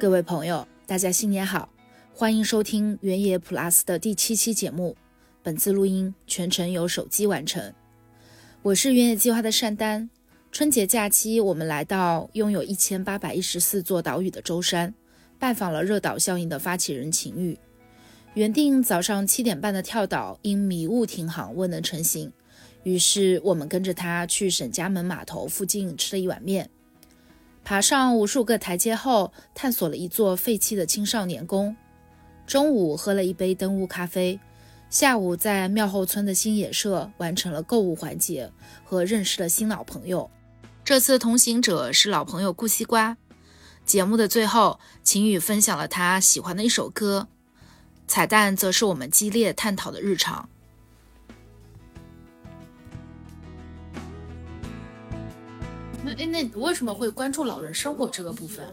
[0.00, 1.68] 各位朋友，大家新年好，
[2.14, 4.96] 欢迎收听原野 Plus 的第七期节目。
[5.42, 7.74] 本次录音全程由手机完成。
[8.62, 10.08] 我是原野计划的单丹。
[10.52, 14.94] 春节假期，我们来到拥有一千八百一十四座岛屿的舟山，
[15.36, 17.58] 拜访了热岛效应的发起人秦玉。
[18.34, 22.32] 原定早上七点半的跳岛，因迷雾停航未能成行。
[22.84, 26.70] 于是我们跟着他去沈家门码头附近吃了一碗面。
[27.68, 31.76] 爬上无数个台阶后，探索了一座废弃的青少年宫。
[32.46, 34.40] 中午喝了一杯灯雾咖啡，
[34.88, 38.50] 下午在庙后村的新野社完成了购物环节
[38.86, 40.30] 和认识了新老朋友。
[40.82, 43.18] 这次同行者是老朋友顾西瓜。
[43.84, 47.28] 节目的最后，秦宇分享了他喜欢的一首歌，
[48.06, 50.48] 彩蛋则是我们激烈探讨的日常。
[56.06, 58.64] 哎，那为什么会关注老人生活这个部分？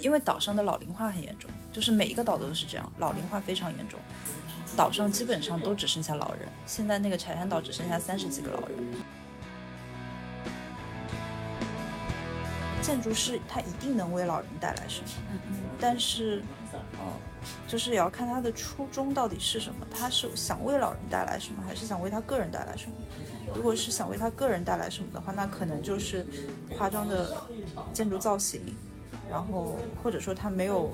[0.00, 3.98] 因为岛上的老龄化很严重，就是每一个岛都是这样，老龄化非常严重。
[4.76, 8.78] 岛上基本上都只剩下老人，现在那个柴山岛只剩下三十几个老人。
[12.80, 15.06] 建筑师他一定能为老人带来什么？
[15.78, 16.42] 但是，
[16.98, 17.12] 哦，
[17.66, 19.86] 就是也要看他的初衷到底是什么。
[19.90, 22.92] 他是想为老人带来什么，还是想为他个人带来什么？
[23.54, 26.26] 如果是想为他个人带来什么的话，那可能就是
[26.76, 27.36] 夸张的
[27.92, 28.60] 建筑造型，
[29.30, 30.92] 然后或者说他没有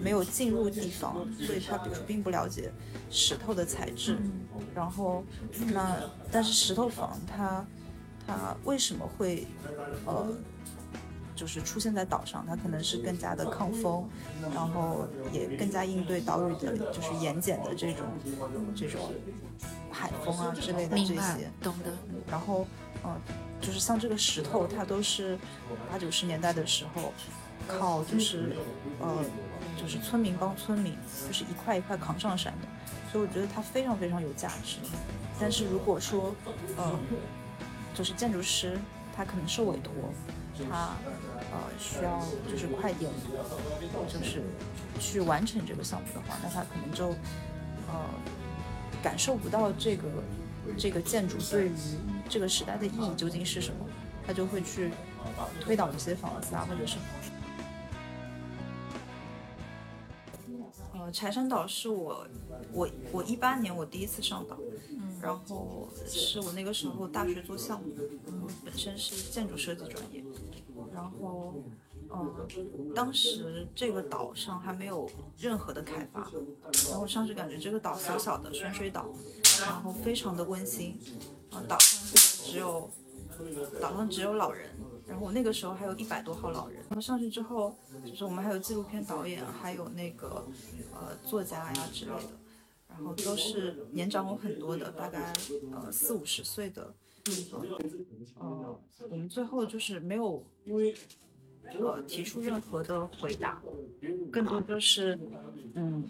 [0.00, 2.72] 没有进入地方，所以他比如说并不了解
[3.10, 4.16] 石头的材质，
[4.74, 5.24] 然后
[5.72, 5.96] 那
[6.30, 7.64] 但是石头房它
[8.26, 9.46] 它为什么会
[10.04, 10.26] 呃
[11.36, 12.44] 就是出现在岛上？
[12.48, 14.08] 它可能是更加的抗风，
[14.52, 18.06] 然后也更加应对岛屿的就是盐碱的这种
[18.74, 19.12] 这种。
[19.98, 21.90] 海风啊之类的这些，懂的。
[22.30, 22.66] 然后，
[23.02, 23.18] 嗯，
[23.62, 25.38] 就是像这个石头，它都是
[25.90, 27.14] 八九十年代的时候，
[27.66, 28.56] 靠就是，
[29.00, 29.24] 呃，
[29.74, 30.94] 就是村民帮村民，
[31.26, 32.68] 就是一块一块扛上山的。
[33.10, 34.76] 所以我觉得它非常非常有价值。
[35.40, 36.34] 但是如果说，
[36.76, 36.92] 呃，
[37.94, 38.78] 就是建筑师
[39.16, 39.92] 他可能受委托，
[40.70, 40.90] 他
[41.52, 43.10] 呃需要就是快点，
[44.08, 44.42] 就是
[44.98, 47.08] 去完成这个项目的话，那他可能就，
[47.88, 48.08] 呃。
[49.02, 50.08] 感受不到这个
[50.76, 51.72] 这个建筑对于
[52.28, 53.86] 这个时代的意义究竟是什么，
[54.26, 54.90] 他就会去
[55.60, 56.96] 推倒一些房子啊，或者是。
[60.92, 62.26] 呃，柴山岛是我
[62.72, 64.58] 我我一八年我第一次上岛，
[65.22, 70.24] 然后是我那个时候大学做项目，本身是建筑设计专业，
[70.96, 71.54] 然后。
[72.08, 76.30] 嗯，当时这个岛上还没有任何的开发，
[76.88, 79.08] 然后上去感觉这个岛小小的泉水岛，
[79.60, 80.96] 然后非常的温馨。
[81.50, 82.14] 啊，岛上
[82.44, 82.88] 只有
[83.80, 84.70] 岛上只有老人，
[85.04, 86.76] 然后我那个时候还有一百多号老人。
[86.88, 90.46] 然后上去之后，就是我们还有纪录片导演，还有那个
[90.94, 92.38] 呃作家呀之类的，
[92.88, 95.32] 然后都是年长我很多的，大概
[95.72, 96.94] 呃四五十岁的。
[98.38, 100.44] 呃，我们最后就是没有。
[101.80, 103.60] 呃，提出任何的回答，
[104.30, 105.18] 更多就是，
[105.74, 106.08] 嗯，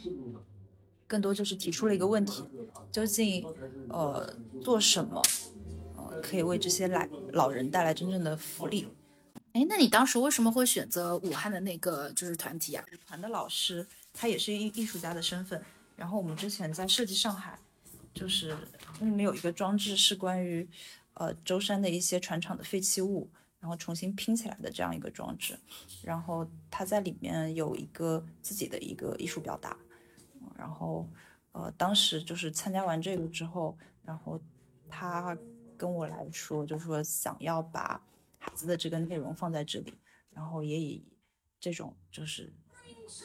[1.07, 2.45] 更多就是提出了一个问题：
[2.93, 3.43] 究竟，
[3.89, 5.23] 呃，做什么，
[5.97, 8.87] 呃，可以为这些老老人带来真正的福利？
[9.53, 12.85] 哎，那你当时为什么会选择武汉的那个就是团体啊？
[13.07, 15.63] 团的老师他也是艺艺术家的身份，
[15.97, 17.59] 然后我们之前在设计上海，
[18.13, 18.55] 就是
[19.01, 20.69] 我们有一个装置是关于，
[21.17, 23.31] 呃，舟山的一些船厂的废弃物。
[23.59, 25.59] 然后重新拼起来的这样一个装置，
[26.03, 29.77] 然后它在里面有一个自己的一个艺术表达，
[30.57, 31.09] 然后
[31.51, 34.41] 呃当时就是参加完这个之后，然后
[34.89, 35.37] 他
[35.77, 38.01] 跟我来说，就是说想要把
[38.39, 39.93] 孩子的这个内容放在这里，
[40.31, 41.05] 然后也以
[41.59, 42.53] 这种就是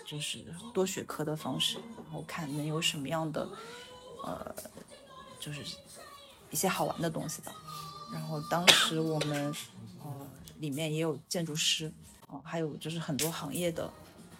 [0.07, 3.47] 就是多学科的方式，然后看能有什么样的
[4.23, 4.55] 呃
[5.39, 5.77] 就是
[6.49, 7.53] 一些好玩的东西吧。
[8.11, 9.53] 然后当时我们
[10.03, 10.27] 呃。
[10.61, 11.91] 里面也有建筑师，
[12.27, 13.91] 哦，还有就是很多行业的，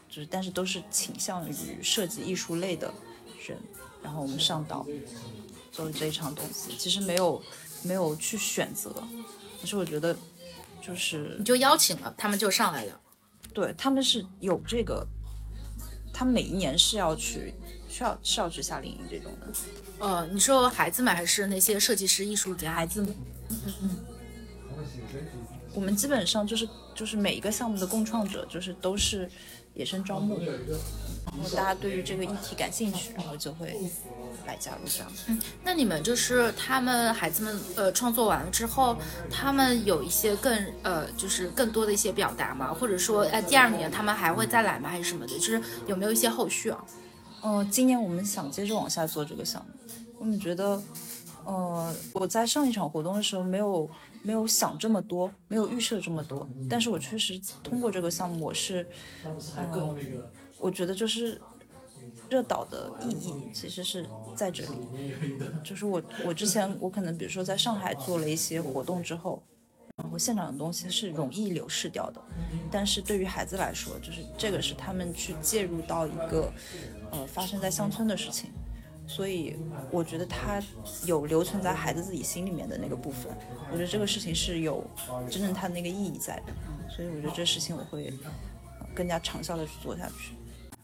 [0.07, 2.94] 就是但是都是倾向于设计艺术类的
[3.48, 3.57] 人，
[4.04, 4.86] 然后我们上岛
[5.72, 7.42] 做了这一场东西，其实没有
[7.81, 8.94] 没有去选择，
[9.60, 10.16] 可是我觉得
[10.80, 13.01] 就是你就邀请了他们就上来了，
[13.51, 15.04] 对他们是有这个，
[16.13, 17.51] 他每一年是要去
[17.90, 19.48] 需要是要去夏令营这种的，
[19.98, 22.72] 呃，你说孩子们还是那些设计师艺术家？
[22.74, 23.16] 孩子们，
[23.65, 23.89] 嗯嗯。
[25.74, 29.30] 我们基本上就是就是每一个项目的共创者，就是都是
[29.74, 33.77] 野生招募，然后大家对于这个议题感兴趣，然后就会
[34.45, 35.12] 来加入这样。
[35.27, 38.98] 嗯，那你们就是他们孩子们呃创作完了之后，
[39.30, 42.74] 他们有一些更呃就是更多的一些表达吗？
[42.74, 44.89] 或者说呃第二年他们还会再来吗？
[44.89, 45.33] 还是什么的？
[45.38, 46.83] 就是有没有一些后续啊？
[47.42, 50.81] 呃，今年我们想接着往下做这个项目，我们觉得，
[51.46, 53.90] 呃，我在上一场活动的时候没有
[54.22, 58.88] 没有想这么多，没有预设这么多，但是我确实通过这个项目，我是，
[59.56, 59.96] 呃，
[60.58, 61.40] 我觉得就是
[62.30, 64.06] 热岛的意义其实是
[64.36, 64.72] 在这里，
[65.64, 69.42] 就是我我之前我可能比如说在上海做了一些活动之后。
[69.98, 72.22] 然后现场的东西是容易流逝掉的，
[72.72, 76.52] 但是对于孩子来说，就是这个是他们去介入到一个，
[77.12, 78.50] 呃，发生在乡村的事情，
[79.13, 79.58] 所以
[79.92, 80.63] 我觉得他
[81.06, 83.30] 有留存在孩子自己心里面的那个部分，
[83.69, 84.81] 我觉得这个事情是有
[85.30, 86.54] 真正他的那个意义在的，
[86.90, 88.13] 所以我觉得这事情我会
[88.96, 90.34] 更加长效的去做下去。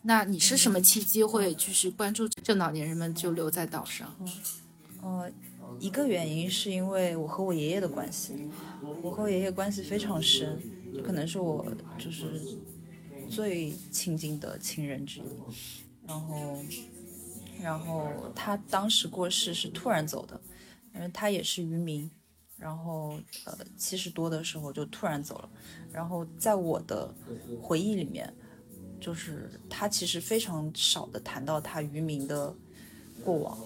[0.01, 4.13] 那你是什么契机会就是关注这老年人们就留在岛上？
[5.01, 5.31] 呃。
[5.79, 8.49] 一个原因是因为我和我爷爷的关系，
[9.03, 10.59] 我和我爷爷关系非常深，
[11.05, 11.63] 可能是我
[11.99, 12.41] 就是
[13.29, 15.23] 最亲近的亲人之一。
[16.07, 16.57] 然后，
[17.61, 20.39] 然后他当时过世是突然走的，
[20.93, 22.09] 因为他也是渔民，
[22.57, 25.49] 然后呃七十多的时候就突然走了。
[25.91, 27.13] 然后在我的
[27.61, 28.31] 回忆里面，
[28.99, 32.55] 就是他其实非常少的谈到他渔民的
[33.23, 33.57] 过往，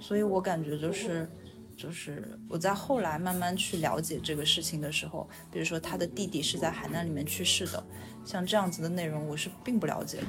[0.00, 1.28] 所以我感觉就是。
[1.76, 7.84] 就是我在后来慢慢去了解这个事情的时候，比如说他的弟弟是在海难里面去世的，
[8.24, 10.26] 像这样子的内容我是并不了解的。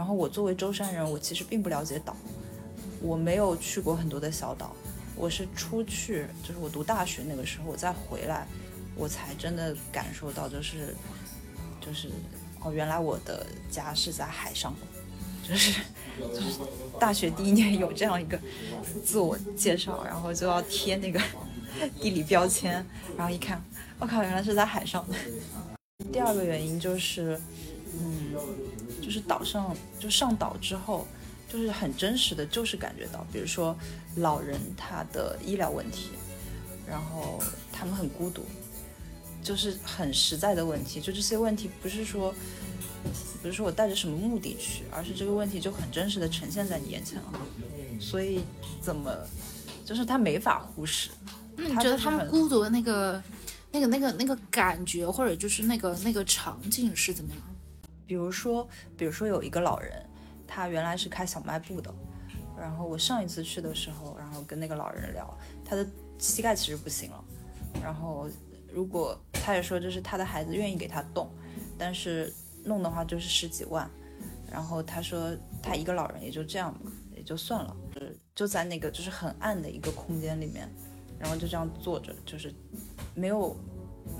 [0.00, 2.16] 然后我作为舟山人，我其实并不了解岛，
[3.02, 4.74] 我没有去过很多的小岛，
[5.14, 8.46] 我是出去，就是我读大学那个时候我再回来，
[8.96, 10.96] 我才真的感受到，就是
[11.82, 12.08] 就是
[12.62, 14.74] 哦，原来我的家是在海上。
[15.46, 15.82] 就是
[16.18, 16.60] 就是
[16.98, 18.40] 大学第一年有这样一个
[19.04, 21.20] 自我介绍，然后就要贴那个
[22.00, 22.82] 地理标签，
[23.18, 23.62] 然后一看，
[23.98, 25.06] 我靠，原来是在海上。
[26.10, 27.38] 第二个原因就是，
[27.92, 28.34] 嗯，
[29.00, 31.06] 就是岛上就上岛之后，
[31.48, 33.76] 就是很真实的就是感觉到，比如说
[34.16, 36.10] 老人他的医疗问题，
[36.86, 37.42] 然后
[37.72, 38.44] 他们很孤独，
[39.42, 42.34] 就是很实在的问题，就这些问题不是说。
[43.42, 47.32] 比如说我带着什么目的去，而是这个问题就很真实的呈现在你眼前了，
[47.98, 48.44] 所以
[48.82, 49.10] 怎么
[49.86, 51.08] 就是他没法忽视。
[51.56, 53.22] 那你觉得他们孤独的那个、
[53.72, 57.42] 那个、那个、那个感觉，或者就是那个那个场景是怎么样？
[58.10, 60.04] 比如说，比如说有一个老人，
[60.44, 61.94] 他原来是开小卖部的，
[62.58, 65.86] 然后我上一次去的时候，然后跟那个老人聊，他的
[66.18, 67.24] 膝盖其实不行了，
[67.80, 68.28] 然后
[68.72, 71.30] 如果他也说就是他的孩子愿意给他动，
[71.78, 72.32] 但是。
[72.62, 73.90] 弄的话就是十几万，
[74.52, 80.68] 然后他说他一个老人也就这样吧，也就算了，就是就在那个就是很暗的一个空间里面，
[81.18, 82.54] 然后就这样坐着，就是
[83.14, 83.56] 没有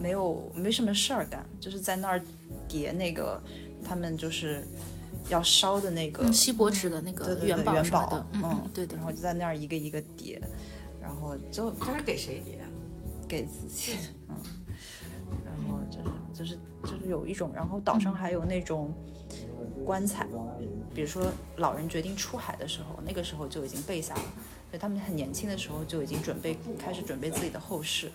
[0.01, 2.23] 没有没什么事儿干，就是在那儿
[2.67, 3.39] 叠那个
[3.85, 4.65] 他们就是
[5.29, 10.41] 要烧的那个锡箔纸的那个元宝元宝，嗯对对，然后就在那儿一个一个叠，
[11.01, 12.59] 然后就他是给谁叠？
[13.29, 13.97] 给自己，
[14.29, 14.37] 嗯。
[15.45, 18.93] 然后就是就是就是有一种，然后岛上还有那种
[19.85, 20.27] 棺材，
[20.93, 24.21] 比如说老人决定出海的时候，那个时候就已经备下了，
[24.69, 28.11] 所以他们很年轻的时候就已经准备开始准备自己的后事。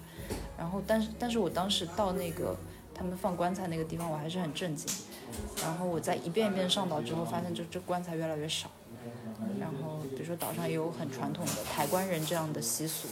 [0.57, 2.57] 然后，但是但是我当时到那个
[2.93, 4.93] 他们放棺材那个地方，我还是很震惊。
[5.61, 8.69] 然后我在一遍一遍上岛之后，发现就这棺材越来越少。
[9.59, 13.07] 然后，比如说岛上也有很传统的抬棺人这样的习俗，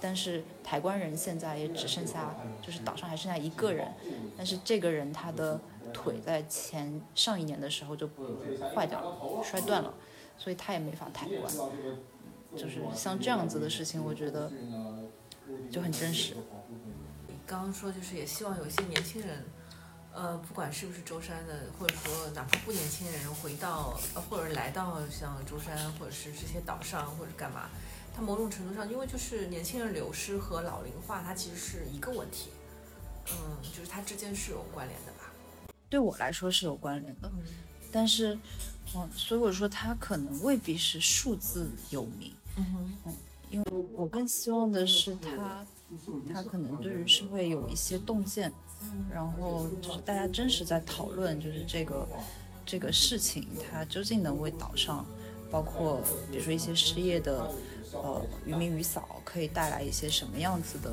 [0.00, 3.88] 但是抬棺人现在也只剩下，就是岛上还剩下一个人，
[4.36, 5.60] 但是这个人他的
[5.92, 8.08] 腿在前上一年的时候就
[8.74, 9.92] 坏掉了，摔断了，
[10.38, 11.52] 所以他也没法抬棺。
[12.56, 14.50] 就是像这样子的事情，我觉得
[15.70, 16.34] 就很真实。
[17.26, 19.44] 你刚刚说就是也希望有一些年轻人。
[20.14, 27.68] 呃，不管是不是舟山的，或者说哪怕不年轻人回到，呃，或者来到像舟山，或者是这些岛上，或者干嘛，
[28.14, 32.50] 它某种程度上，因为就是年轻人流失和老龄化，它其实是一个问题，
[33.32, 35.32] 嗯，就是它之间是有关联的吧？
[35.90, 37.30] 对我来说是有关联的，
[37.90, 38.38] 但是，
[38.94, 43.16] 嗯，所以我说它可能未必是数字有名，嗯哼，嗯，
[43.50, 45.66] 因为我更希望的是它，
[46.32, 48.52] 它可能对于社会有一些洞见。
[49.10, 52.06] 然后就是大家真实在讨论，就是这个
[52.66, 55.06] 这个事情，它究竟能为岛上，
[55.50, 57.50] 包括比如说一些失业的
[57.92, 60.92] 呃渔民渔嫂，可以带来一些什么样子的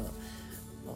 [0.88, 0.93] 呃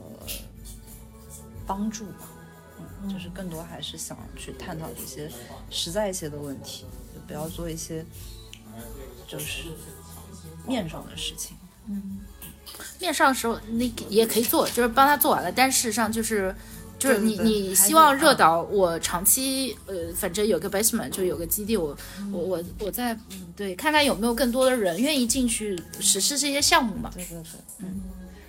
[1.68, 2.32] 帮助吧。
[2.80, 5.30] 嗯，就是更多还是想去探讨一些
[5.70, 8.06] 实在一些的问题，就不要做一些
[9.28, 9.68] 就是
[10.66, 11.58] 面上的事情。
[13.00, 16.54] 面上的时候你也可以做，就是帮他做完了，但事实上就是。
[16.98, 21.96] 就是你，你希望热嗯岛，我长期呃，反正有个 basement，就有个基地，我
[22.32, 27.12] 我我我在嗯对，看看有没有更多的人愿意进去实施这些项目嘛。
[27.14, 28.02] 对对对，嗯，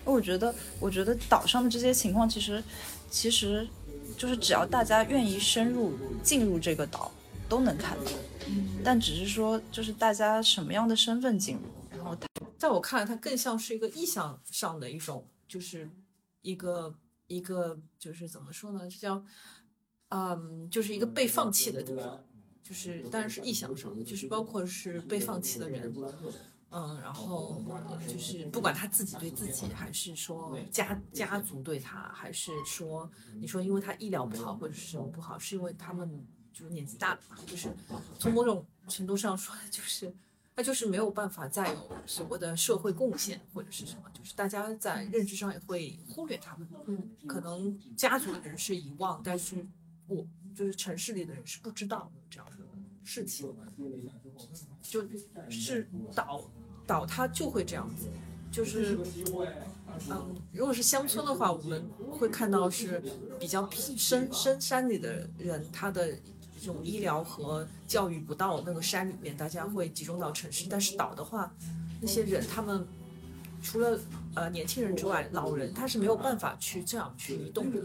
[0.04, 2.62] 我觉得，我觉得岛上的这些情况，其实，
[3.10, 3.66] 其实
[4.16, 7.10] 就是只要大家愿意深入进入这个岛，
[7.48, 8.12] 都能看到。
[8.84, 11.62] 但只是说，就是大家什么样的身份进入，
[11.98, 15.90] 然后他在我看来，它更像是一个意向上的一种，就是
[16.42, 16.94] 一个
[17.26, 18.88] 一个就是怎么说呢？
[18.88, 19.24] 这叫
[20.08, 22.24] 嗯，就是一个被放弃的地方，
[22.62, 25.94] 就是当然是意向上的，就是包括是被放弃的人。
[26.68, 27.62] 嗯，然后
[28.08, 37.68] 就是不管他自己对自己，还是说家家族对他，还是说你说因为他医疗不好或者是什么不好，是因为他们就是年纪大了嘛，就是
[38.18, 40.12] 从某种程度上说，就是
[40.56, 46.66] 他就是没有办法再有所谓的社会贡献或者是什么，就是大家在认知上也会忽略他们。
[46.86, 49.66] 嗯，可能家族的人是遗忘，但是
[50.06, 52.56] 我就是城市里的人是不知道这样的
[53.04, 53.54] 事情，
[54.80, 55.06] 就
[55.50, 56.50] 是岛
[56.86, 58.08] 岛它就会这样子，
[58.50, 58.98] 就是
[60.08, 63.02] 嗯，如果是乡村的话，我们会看到是
[63.38, 66.18] 比较深深山里的人，他的
[66.60, 70.66] 这种医疗和教育不到那个山里面，大家会集中到城市。
[70.68, 71.52] 但是岛的话，
[72.00, 72.86] 那些人他们
[73.62, 73.98] 除了
[74.34, 77.80] 呃年轻人之外，老人他是没有办法去这样去移动的，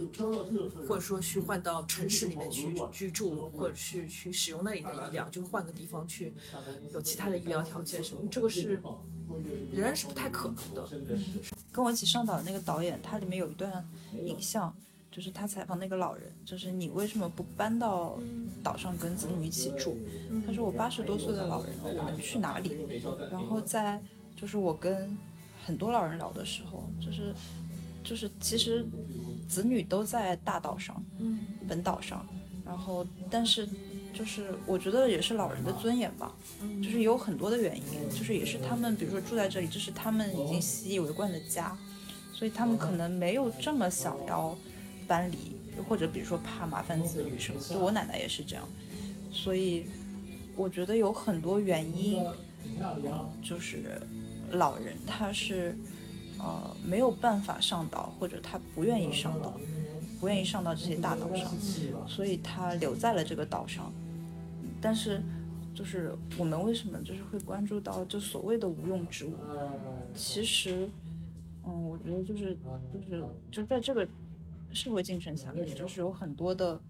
[0.88, 6.34] 或者说去换到城市里面去居住，或者是去使用那里的医疗，就换个地方去
[6.94, 8.80] 有其他的医疗条件什么，这个是
[9.72, 10.88] 仍然是不太可能的。
[11.72, 13.88] 跟我一起上岛的那个导演，他里面有一段
[14.26, 14.76] 影像，
[15.12, 18.18] 就是他采访那个老人，就是你为什么不搬到
[18.64, 19.98] 岛上跟子女一起住？
[20.48, 22.88] 他说我八十多岁的老人了，我能去哪里？
[23.30, 24.02] 然后在
[24.36, 25.16] 就是我跟
[25.66, 27.34] 很多老人聊的时候，就是
[28.04, 28.86] 就是其实
[29.50, 32.26] 子女都在大岛上，嗯本岛上，
[32.66, 33.68] 然后但是
[34.14, 36.34] 就是我觉得也是老人的尊严吧，
[36.82, 41.78] 就是有很多的原因，就是也是他们比如说住在这里，这是他们已经习以为惯的家，
[42.34, 44.58] 所以他们可能没有这么想要
[45.12, 45.58] 搬离，
[45.90, 48.66] 或者比如说怕麻烦子女什么，就我奶奶也是这样，
[49.30, 49.86] 所以
[50.56, 52.24] 我觉得有很多原因，
[53.44, 54.02] 就是
[54.52, 55.78] 老人他是
[56.40, 59.60] 呃没有办法上岛，或者他不愿意上岛，
[60.22, 61.52] 不愿意上到这些大岛上，
[62.08, 63.92] 所以他留在了这个岛上。
[64.82, 65.22] 但是，
[65.76, 69.34] 就是我们为什么就是会关注到就所谓的无用之物？
[70.16, 70.88] 其实，
[71.66, 72.58] 嗯，我觉得就是
[72.94, 74.08] 就是就在这个
[74.74, 76.82] 社会进程下面，就是有很多的，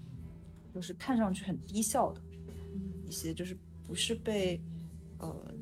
[0.74, 2.22] 就是看上去很低效的
[3.06, 4.62] 一些，就是不是被
[5.20, 5.54] 呃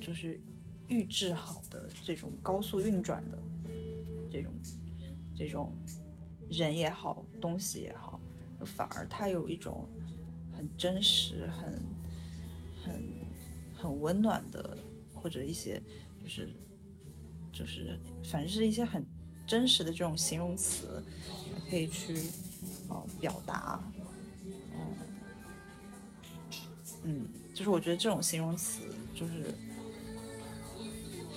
[0.00, 0.40] 就是
[0.88, 3.38] 预制好的这种高速运转的
[4.30, 4.52] 这种
[5.36, 5.72] 这种
[6.50, 8.20] 人也好，东西也好，
[8.64, 9.88] 反而它有一种
[10.52, 11.82] 很真实、很
[12.82, 13.02] 很
[13.74, 14.76] 很温暖的，
[15.14, 15.80] 或者一些
[16.22, 16.48] 就是
[17.52, 19.06] 就是反正是一些很
[19.50, 21.02] 真实的这种形容词，
[21.68, 22.30] 可以去
[22.88, 23.80] 呃表达，
[24.72, 24.96] 嗯
[27.02, 29.52] 嗯，就是我觉得这种形容词就是。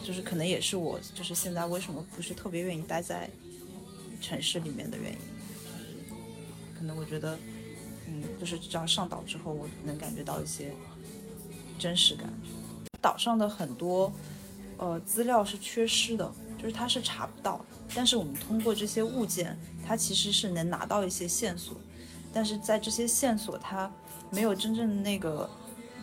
[0.05, 3.29] 就是可能也是我就是现在为什么不是特别愿意待在
[4.19, 5.95] 城市里面的原因，就是
[6.77, 7.39] 可能我觉得，
[8.09, 10.73] 嗯，就是这样上岛之后，我能感觉到一些
[11.79, 12.27] 真实感。
[12.99, 14.11] 岛上的很多
[14.77, 17.65] 呃资料是缺失的，就是它是查不到，
[17.95, 21.75] 但是我们通过这些物件，它其实是能拿到一些线索，
[22.33, 23.91] 但是在这些线索它
[24.29, 25.49] 没有真正那个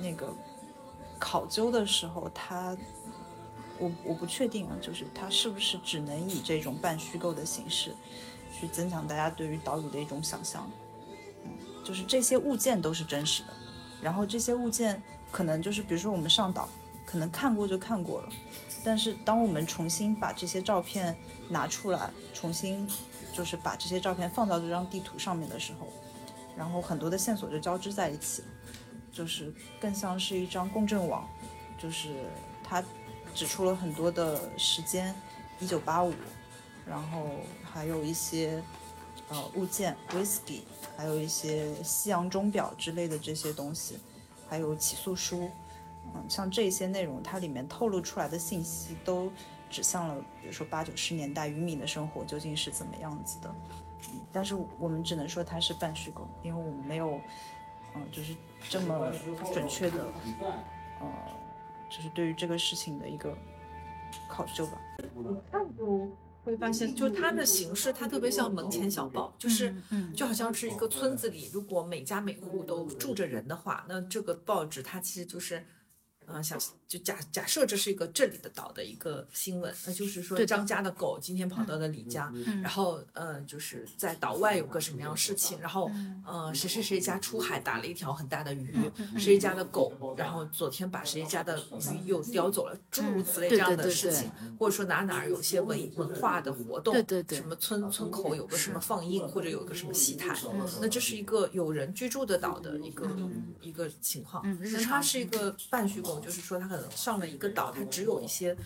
[0.01, 0.33] 那个
[1.19, 2.77] 考究的时候，它
[3.79, 7.95] 我我不确定啊，就是它是不是只能以这种半虚构的形式
[8.53, 10.71] 去增强大家对于岛屿的一种想象。
[11.45, 11.51] 嗯，
[11.85, 13.49] 就是这些物件都是真实的，
[14.01, 16.69] 然后这些物件可能就是比如说我们上岛，
[17.05, 18.29] 可能看过就看过了，
[18.85, 21.17] 但是当我们重新把这些照片
[21.49, 22.89] 拿出来，重新
[23.33, 25.87] 就是把这些照片放到这张地图上面的时候，
[26.57, 28.43] 然后很多的线索就交织在一起，
[29.13, 31.29] 就是更像是一张共振网，
[31.79, 32.25] 就是
[32.65, 32.83] 它
[33.35, 35.15] 指出了很多的时间，
[35.59, 36.13] 一九八五，
[36.87, 37.27] 然后
[37.63, 38.63] 还有一些
[39.29, 40.61] 呃物件，whisky，
[40.97, 43.99] 还有一些西洋钟表之类的这些东西，
[44.49, 45.51] 还有起诉书，
[46.15, 49.31] 嗯，像这些内容，它里面透露出来的信息都
[49.69, 53.55] 指向了，比如说八九十年代渔民的生活究竟是怎么样子的，
[54.33, 57.21] 但是我们只能说它是半虚构，因为我们没有，
[57.95, 58.35] 嗯，就是
[58.69, 59.13] 这么
[59.53, 60.05] 准确的，
[61.01, 61.07] 呃，
[61.89, 63.37] 就是对于这个事情的一个
[64.29, 64.81] 考究吧。
[66.43, 75.63] 会发现，就它的形式，它特别像门前小报，就是，嗯就好像是一个村子里，如果每家每户都住着人的话，那这个报纸它其实就是，
[76.33, 85.91] 呃，想就假假设这是一个这里的岛的一个新闻，那就是说张家的狗今天跑到了李家，嗯然后呃，就是在岛外有个什么样的事情，然后
[86.27, 100.37] 呃，谁谁谁家出海打了一条很大的鱼，嗯谁家的狗，然后昨天把谁家的鱼又叼走了，诸如此类这样对对对对的事情，或者说哪哪儿有些文文化的活动，对对对什么村村口有个什么放映，或者有个什么戏台，
[100.81, 103.09] 那这是一个有人居住的岛的一个、
[103.61, 104.43] 一个情况。
[104.45, 108.57] 嗯日那它常是一个半虚构，就是说它可能上了一个岛，它只有一些。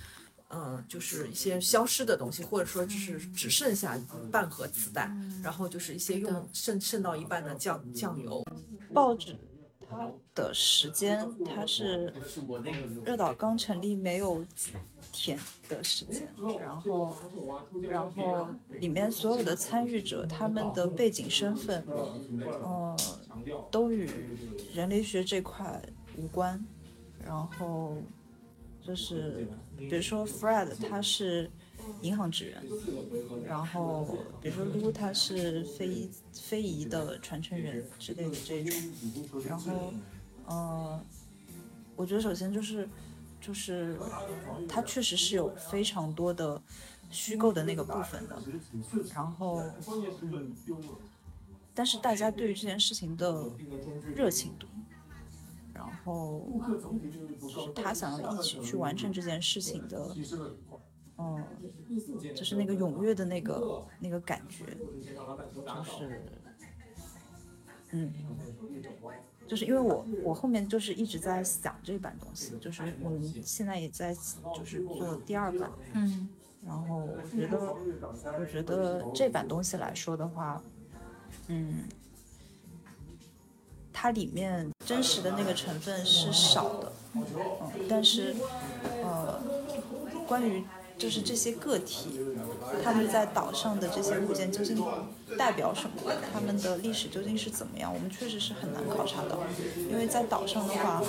[0.51, 3.99] 嗯，就是一些消失的东西，或者说就是只剩下
[4.31, 5.11] 半盒磁带，
[5.43, 8.45] 然后就是一些用剩剩到一半的酱酱油，
[8.93, 9.37] 报纸
[9.81, 12.13] 它的时间，它是
[13.05, 14.71] 热岛刚成立没有几
[15.11, 15.37] 天
[15.69, 16.29] 的时间，
[16.61, 17.17] 然后
[17.83, 21.85] 然后里面所有的参与者，他们的背景身份，
[22.63, 22.97] 呃，
[23.73, 24.09] 都与
[24.73, 25.83] 人类学这块
[26.17, 26.65] 无关，
[27.25, 27.97] 然后
[28.83, 31.51] 就是比如说 Fred 他是
[32.03, 32.63] 银行职员，
[33.47, 39.93] 然后比如说 Lu 他是非遗非遗的传承人之类的这种，然后
[40.47, 41.01] 呃，
[41.97, 42.89] 我觉得首先就是
[43.41, 43.99] 就是
[44.69, 46.61] 它确实是有非常多的
[47.11, 48.43] 虚构的那个部分的，
[49.15, 49.63] 然后，
[51.75, 53.51] 但是大家对于这件事情的
[54.15, 54.67] 热情度。
[55.87, 56.47] 然后
[57.41, 60.15] 就是他想要一起去完成这件事情的，
[61.19, 61.45] 嗯，
[62.35, 64.65] 就是那个踊跃的那个那个感觉，
[65.55, 66.23] 就是，
[67.93, 68.13] 嗯，
[69.47, 74.15] 就是因为我我后面就是一直在想这版东西，就是我们现在也在
[74.55, 76.29] 就是做第二版，嗯
[76.67, 77.75] 然后我觉得
[78.39, 80.63] 我觉得这版东西来说的话，
[81.49, 81.85] 嗯。
[83.95, 87.23] 它里面真实的那个成分是少的，嗯，
[87.89, 88.35] 但是，
[89.03, 89.41] 呃，
[90.27, 90.63] 关于
[90.99, 92.21] 就是这些个体，
[92.83, 94.85] 他们在岛上的这些物件究竟
[95.39, 99.39] 代表什么，他们的历史究竟是怎么样，我们确实是很难考察到，
[99.91, 101.03] 因为在岛上的话，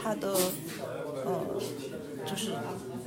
[0.00, 0.32] 它的
[1.26, 1.40] 呃
[2.24, 2.52] 就是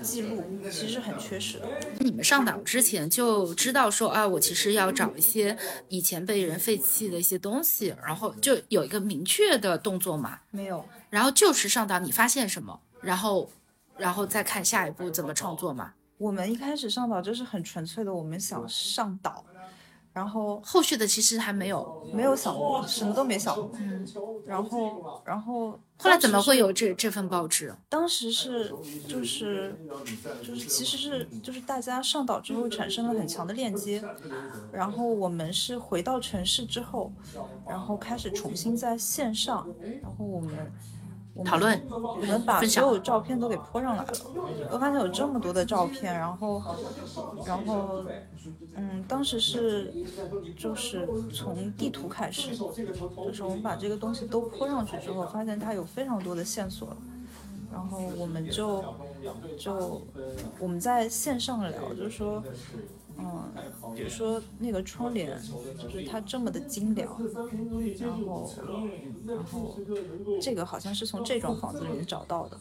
[0.08, 0.42] 记录
[0.72, 1.68] 其实很缺失的。
[2.00, 5.58] 你们上岛之前就知道说啊，我其实要找一些
[5.90, 10.40] 以前被人废弃的一些东西，然后就有一个明确的动作嘛。
[10.52, 13.52] 没有，然后就是上岛，你发现什么，然后
[13.98, 15.94] 然后再看下一步怎么创作嘛。
[16.18, 19.46] 我们一开始上岛就是很纯粹的，我们想上岛，
[20.18, 22.04] 然后后续的其实还没有。
[22.12, 23.72] 没有想过，什么都没想过。
[24.48, 26.68] 然后，然后后来怎么会有？
[26.68, 27.72] 有这这份报纸？
[27.88, 28.74] 当时是
[29.08, 29.76] 就是
[30.44, 34.04] 就是其实是就是大家上岛之后产生了很强的链接，
[34.72, 37.12] 然后我们是回到城市之后，
[37.70, 39.68] 然后开始重新在线上，
[40.02, 40.52] 然后我们。
[41.44, 44.14] 讨论我们把所有照片都给泼上来了。
[44.72, 46.62] 我发现有这么多的照片，然后，
[47.46, 48.04] 然后，
[48.76, 49.94] 嗯，当时是
[50.58, 56.98] 就是从地图开始，就是我们把这个东西都泼上去之后，发现它有非常多的线索了。
[57.72, 58.84] 然后我们就
[59.60, 60.02] 就
[60.58, 62.42] 我们在线上聊，就是说，
[63.20, 63.52] 嗯，
[63.96, 65.40] 比如说那个窗帘，
[65.82, 67.20] 就是它这么的精良，
[68.00, 68.54] 然后
[69.26, 69.78] 然后
[70.42, 72.60] 这个好像是从这幢房子里面找到的，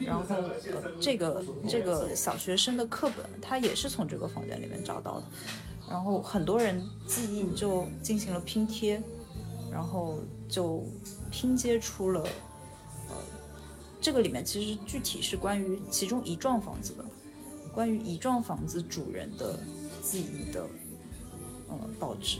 [0.00, 5.26] 然后呃这个这个小学生的课本，他也是从这个房间里面找到的，
[5.88, 9.00] 然后很多人记忆就进行了拼贴，
[9.70, 10.84] 然后就
[11.30, 12.22] 拼接出了。
[13.08, 13.16] 呃
[14.00, 17.04] 这个里面其实具体是关于其中一幢房子的，
[17.72, 19.56] 关于一幢房子主人的
[20.02, 20.66] 记忆的，
[21.68, 22.38] 呃，报纸。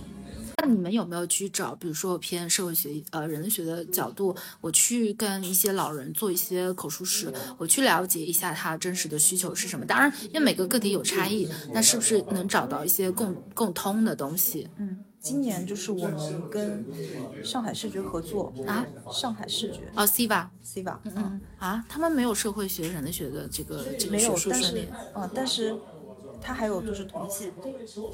[0.58, 9.86] 那你们有没有去找，比如说偏社会学、呃人类学的角度，我去跟一些老人做一些口述史，我去了解一下他真实的需求是什么？
[9.86, 14.68] 当然，因为每个个体有差异，那是不是能找到一些共共通的东西？
[14.76, 16.84] 嗯，今年就是我们跟
[17.42, 25.74] 上海视觉合作啊，上海视觉哦，Siva，，Siva，嗯啊，他们没有社会学、人类学的这个这个学，术训练，啊、但是
[26.42, 27.50] 它还有就是统计，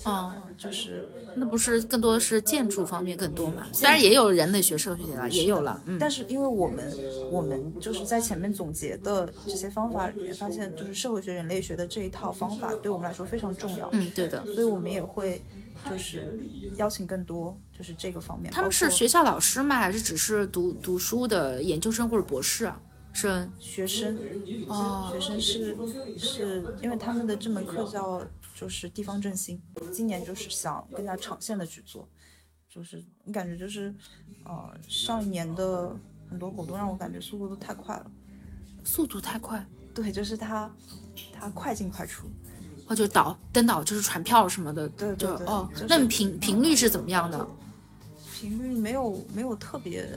[0.04, 3.66] 哦，就是那不是更多的是建筑方面更多嘛？
[3.72, 6.92] 虽然也有人类学、社会学了，也有了，嗯，但是因为我们
[7.30, 13.88] 我们就是在前面总结的这些方法里面，发现就是社会学、人类学的这一套方法对我们来说非常重要。
[13.92, 15.42] 嗯，对的，所以我们也会
[15.90, 16.38] 就是
[16.76, 18.52] 邀请更多，就是这个方面。
[18.52, 19.76] 他们是学校老师吗？
[19.76, 22.80] 还是只是读读书的研究生或者博士啊？
[23.18, 23.52] 生。
[23.58, 24.16] 学生，
[24.68, 25.76] 哦学生是
[26.16, 29.60] 是因为他们的这门课叫就是地方振兴，
[29.92, 32.08] 今年就是想更加长线的去做，
[32.68, 33.92] 就是你感觉就是
[34.44, 35.94] 呃上一年的
[36.30, 38.10] 很多活动让我感觉速度都太快了，
[38.84, 40.70] 速度太快，对，就是它
[41.32, 42.28] 它快进快出，
[42.86, 47.48] 哦，就导登岛就是传票什么的，对对对就哦就是，那你频频率是怎么样的？
[48.32, 50.08] 频率没有没有特别，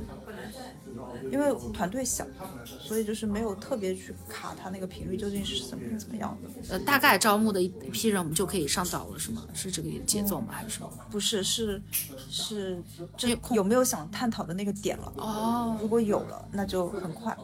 [1.31, 2.25] 因为团队小，
[2.65, 6.49] 所以就是没有特别去卡它那个频率究竟是怎么怎么样的。
[6.73, 9.43] 呃，大概招募的一一批人，我们就可以上岛了，是吗？
[9.53, 10.47] 是这个节奏吗？
[10.51, 10.89] 还是什么？
[11.09, 11.81] 不是，是
[12.29, 12.81] 是
[13.15, 15.13] 这有没有想探讨的那个点了？
[15.17, 17.37] 哦，如果有了，那就很快，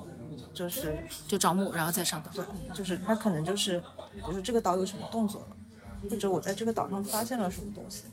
[0.53, 2.29] 就是就招募，然后再上岛。
[2.33, 2.43] 对，
[2.73, 3.79] 就是他可能就是，
[4.13, 5.57] 比如说这个岛有什么动作了，
[6.09, 8.03] 或者我在这个岛上发现了什么东西，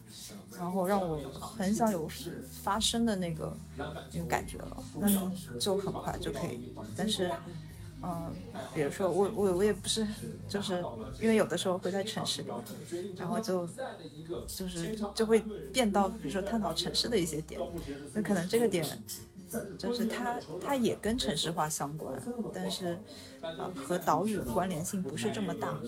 [0.58, 5.08] 然后让我很想有事发生的那个那种感觉了，那
[5.58, 6.72] 就很快就可以。
[6.96, 7.30] 但是，
[8.02, 8.32] 嗯、
[8.74, 10.06] 比如说我我我也不是，
[10.48, 10.84] 就是
[11.20, 12.48] 因为有的时候会在城市里，
[13.16, 13.68] 然后就
[14.46, 17.60] 就是就会变到比如说探讨城市的一些点，
[18.12, 18.84] 那可能这个点。
[19.78, 22.20] 就是它，它也跟城市化相关，
[22.52, 22.98] 但是，
[23.40, 25.78] 呃，和岛屿关联性不是这么大。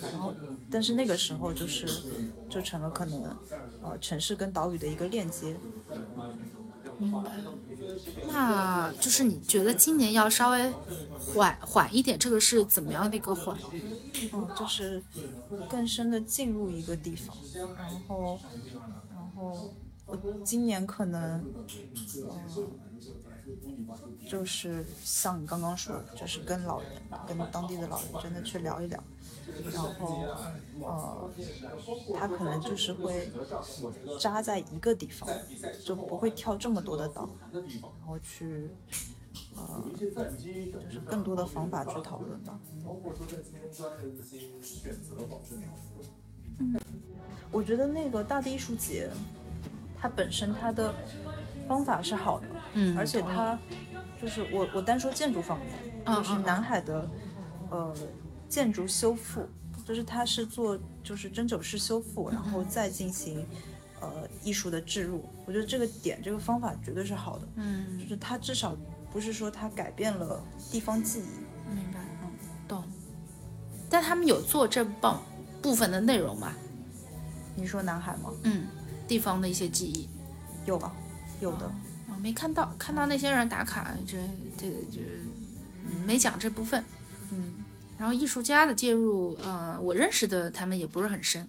[0.00, 0.34] 然后，
[0.70, 1.86] 但是那个时候就是，
[2.48, 3.36] 就成了可能，
[3.82, 5.56] 呃，城市跟岛屿的一个链接。
[6.98, 7.24] 嗯
[8.28, 10.72] 那就是你觉得今年要稍微
[11.18, 13.58] 缓缓一点，这个是怎么样的一个缓？
[14.32, 15.02] 嗯，就是
[15.68, 17.36] 更深的进入一个地方，
[17.76, 18.38] 然后，
[19.10, 19.74] 然后
[20.06, 21.44] 我今年可能，
[22.30, 22.70] 嗯，
[24.28, 26.90] 就是像你刚刚说的，就是跟老人、
[27.26, 29.02] 跟当地的老人真的去聊一聊，
[29.72, 30.26] 然后，
[30.82, 31.30] 呃，
[32.14, 33.30] 他可能就是会
[34.18, 35.28] 扎在一个地方，
[35.84, 38.70] 就不会跳这么多的岛，然后去。
[39.56, 40.10] 呃，就
[40.90, 42.58] 是更多的方法去讨论吧。
[46.58, 46.76] 嗯
[47.52, 49.08] 我觉得那个大地艺术节，
[49.96, 50.92] 它本身它的
[51.68, 53.58] 方法是好的，嗯而且它
[54.20, 55.68] 就是我我单说建筑方面，
[56.06, 57.08] 嗯就是南海的
[57.70, 57.94] 呃
[58.48, 59.46] 建筑修复，
[59.84, 63.46] 就是它是做就是针灸式修复，然后再进行
[64.00, 68.76] 呃艺术的置入，我觉得这个点这个方法绝对是好的，嗯就，是它至少
[69.12, 72.30] 不是说它改变了地方记忆，明白，嗯，
[72.68, 72.84] 懂。
[73.90, 75.22] 但他们有做这棒
[75.62, 76.52] 部分的内容吗？
[77.54, 78.32] 你说南海吗？
[78.42, 78.66] 嗯，
[79.06, 80.08] 地方的一些记忆。
[80.66, 80.92] 有吧，
[81.44, 81.70] 有的。
[82.08, 84.16] 我没看到，看到那些人打卡，这
[84.56, 85.00] 这这
[85.86, 86.82] 嗯没讲这部分。
[87.30, 87.52] 嗯，
[87.98, 91.46] 然后艺术家的介入，呃，我认识的他们也不是很深。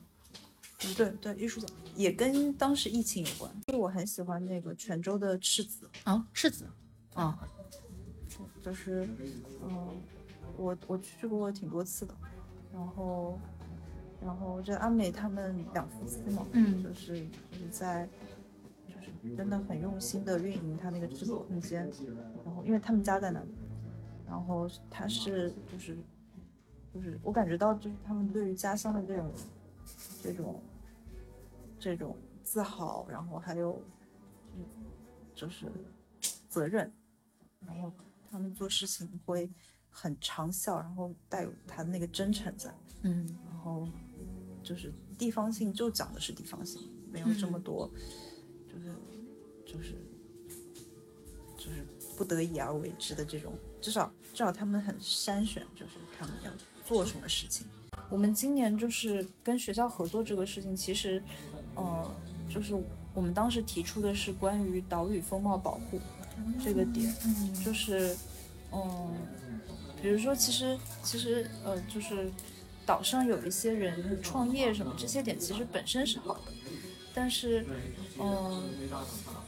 [0.98, 3.50] 对对，艺术家也跟当时疫情有关。
[3.68, 6.66] 就是我很喜欢那个泉州的赤子，啊，赤子，
[7.14, 7.40] 啊，
[8.64, 9.08] 就是
[9.64, 9.96] 嗯，
[10.58, 12.14] 我我去过挺多次的，
[12.74, 13.40] 然后
[14.22, 17.20] 然后这阿美他们两夫妻嘛，嗯就是
[17.52, 18.35] 就是在就是
[19.36, 21.90] 真的很用心的运营他那个制作空间，
[22.46, 23.50] 然后因为他们家在那里，
[24.28, 25.98] 然后他是就是
[26.94, 29.34] 就是我感觉到就是他们对于家乡的这种
[30.22, 30.64] 这种
[31.80, 33.82] 这种自豪，然后还有
[34.56, 34.64] 嗯
[35.34, 35.72] 就是
[36.48, 36.92] 责任，
[37.60, 37.92] 然后
[38.30, 39.50] 他们做事情会
[39.90, 43.28] 很长效，然后带有他的那个真诚在，嗯。
[43.46, 43.88] 然后
[44.62, 48.06] 就是地方性就讲的是地方性，没有这么多，就是
[49.76, 49.96] 就是
[51.58, 51.86] 就是
[52.18, 56.52] 不得已而为之的这种，至少至少他们很筛选，就是他们要
[56.86, 57.68] 做什么事情。
[58.10, 61.22] 我们今年就是跟学校合作这个事情，其实，
[61.76, 62.16] 呃，
[62.54, 62.76] 就是
[63.14, 66.00] 我们当时提出的是关于岛屿风貌保护
[66.64, 67.14] 这个点，
[67.64, 68.16] 就是，
[68.72, 69.16] 嗯，
[70.02, 72.30] 比如说，其实其实呃，就是
[72.86, 76.52] 岛上有一些人创业什么这些点，其实本身是好的，
[77.14, 77.66] 但是，
[78.20, 78.62] 嗯，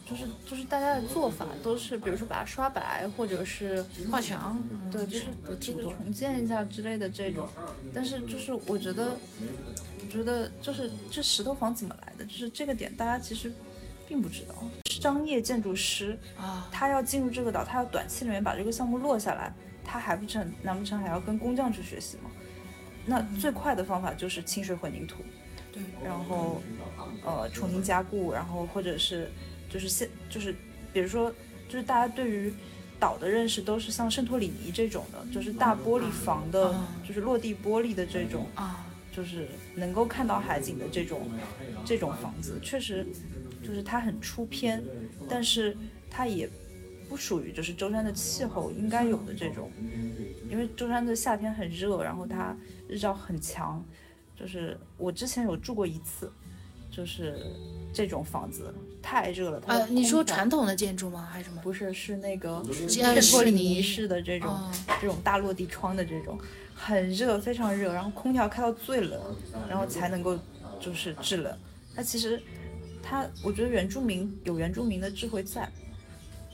[0.09, 4.57] 就是就是大家的做法都是，比如说把它刷白，或者是画墙，
[4.91, 5.25] 对，就是
[5.59, 7.47] 就是重建一下之类的这种。
[7.93, 9.17] 但是就是我觉得，
[10.01, 13.51] 我觉得就是这石头房怎么来的，就是这个点大家其实
[14.07, 14.55] 并不知道。
[14.89, 22.31] 商业建筑师啊，他要进入这个岛，他要短期里面把这个项目落下来，他还不成，难不成还要跟工匠去学习吗？
[23.05, 25.17] 那最快的方法就是清水混凝土，
[25.71, 26.61] 对，然后
[27.23, 29.31] 呃重新加固，然后或者是
[29.77, 30.55] 就是现就是
[30.91, 31.31] 比如说
[31.69, 32.51] 就是大家对于
[32.99, 41.29] 岛的认识都是像圣托里尼这种的，就是大玻璃房的，嗯就是落地玻璃的这种，啊，就是能够看到海景的这种
[41.85, 43.05] 这种房子，确实
[43.63, 44.83] 就是它很出片，
[45.29, 45.77] 但是
[46.09, 46.49] 它也
[47.07, 49.71] 不属于就是舟山的气候应该有的这种，
[50.49, 53.85] 因为舟山的夏天很热，然后它日照很强，
[54.35, 56.31] 就是我之前有住过一次，
[56.97, 57.38] 就是
[57.93, 59.62] 这种房子太热了。
[59.63, 61.29] 它呃，你说传统的建筑吗？
[61.31, 61.62] 还是什么？
[61.62, 66.39] 不是是那个是呃圣托里尼式的这种、哦这种大落地窗的这种，
[66.73, 69.21] 很热，非常热，然后空调开到最冷，
[69.69, 70.36] 然后才能够
[70.79, 71.55] 就是制冷。
[71.95, 72.41] 那其实
[73.03, 75.71] 它，我觉得原住民有原住民的智慧在，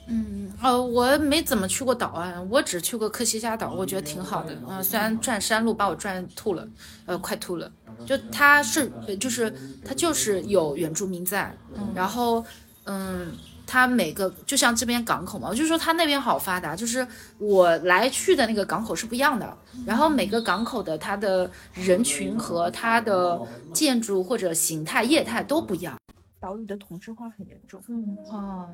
[0.08, 4.58] 嗯，呃，我没怎么去过岛啊，我只去过科西嘉岛，我觉得挺好的。
[4.70, 6.68] 嗯、虽然转山路把我转吐了，
[7.06, 7.72] 呃，快吐了。
[8.06, 9.54] 就它是，呃就是
[9.86, 11.56] 它就是有原住民在，
[11.96, 12.44] 然后，
[12.86, 13.32] 嗯，
[13.66, 23.40] 它每个就像这边港口嘛，我就说它那边好发达，就是我来去的那个港口是不一样的，然后每个港口的它的人群和它的
[23.72, 25.96] 建筑或者形态、业态都不一样。
[26.42, 28.68] 岛屿的同质化很严重，嗯哦，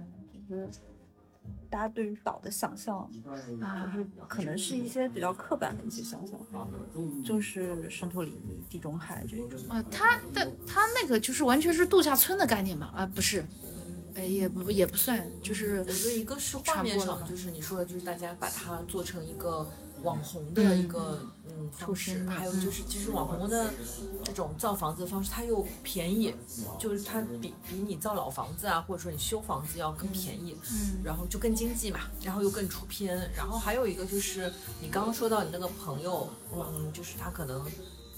[0.49, 0.67] 就是
[1.69, 2.99] 大家对于岛的想象，
[3.61, 6.39] 啊就是可能是一些比较刻板的一些想象，
[7.23, 9.69] 就是圣托里尼、地中海这种。
[9.69, 12.91] 啊，它的它那个就是完全是度假村的概念嘛？
[12.95, 13.45] 啊，不是，
[14.15, 19.69] 哎，也不也不算，就是我觉得一个是画面上，传播了嘛就是你说的，就是大家把它做成一个
[20.03, 23.71] 网红的一个嗯方式，还有就是其实网红的
[24.23, 26.33] 这种造房子的方式，它又便宜，
[26.77, 37.65] 就是它比比你造老房子啊，或者说你修房子要更便宜，嗯然后就更经济嘛，然后又更出片，然后还有一个就是你刚刚说到你那个朋友，嗯，就是他可能。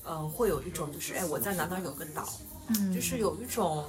[0.04, 2.28] 嗯，会有一种就是，哎，我在哪哪有个岛，
[2.70, 3.86] 嗯，就是有一种，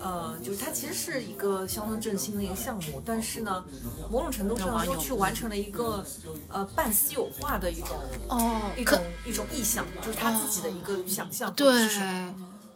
[0.00, 3.64] 呃，就是它其实是一个乡村振兴的一个项目，但是呢，
[4.10, 6.04] 某种程度上又去完成了一个
[6.48, 7.88] 呃半私有化的一种
[8.28, 11.52] 哦，一种一种意向，就是他自己的一个想象。
[11.54, 11.88] 对，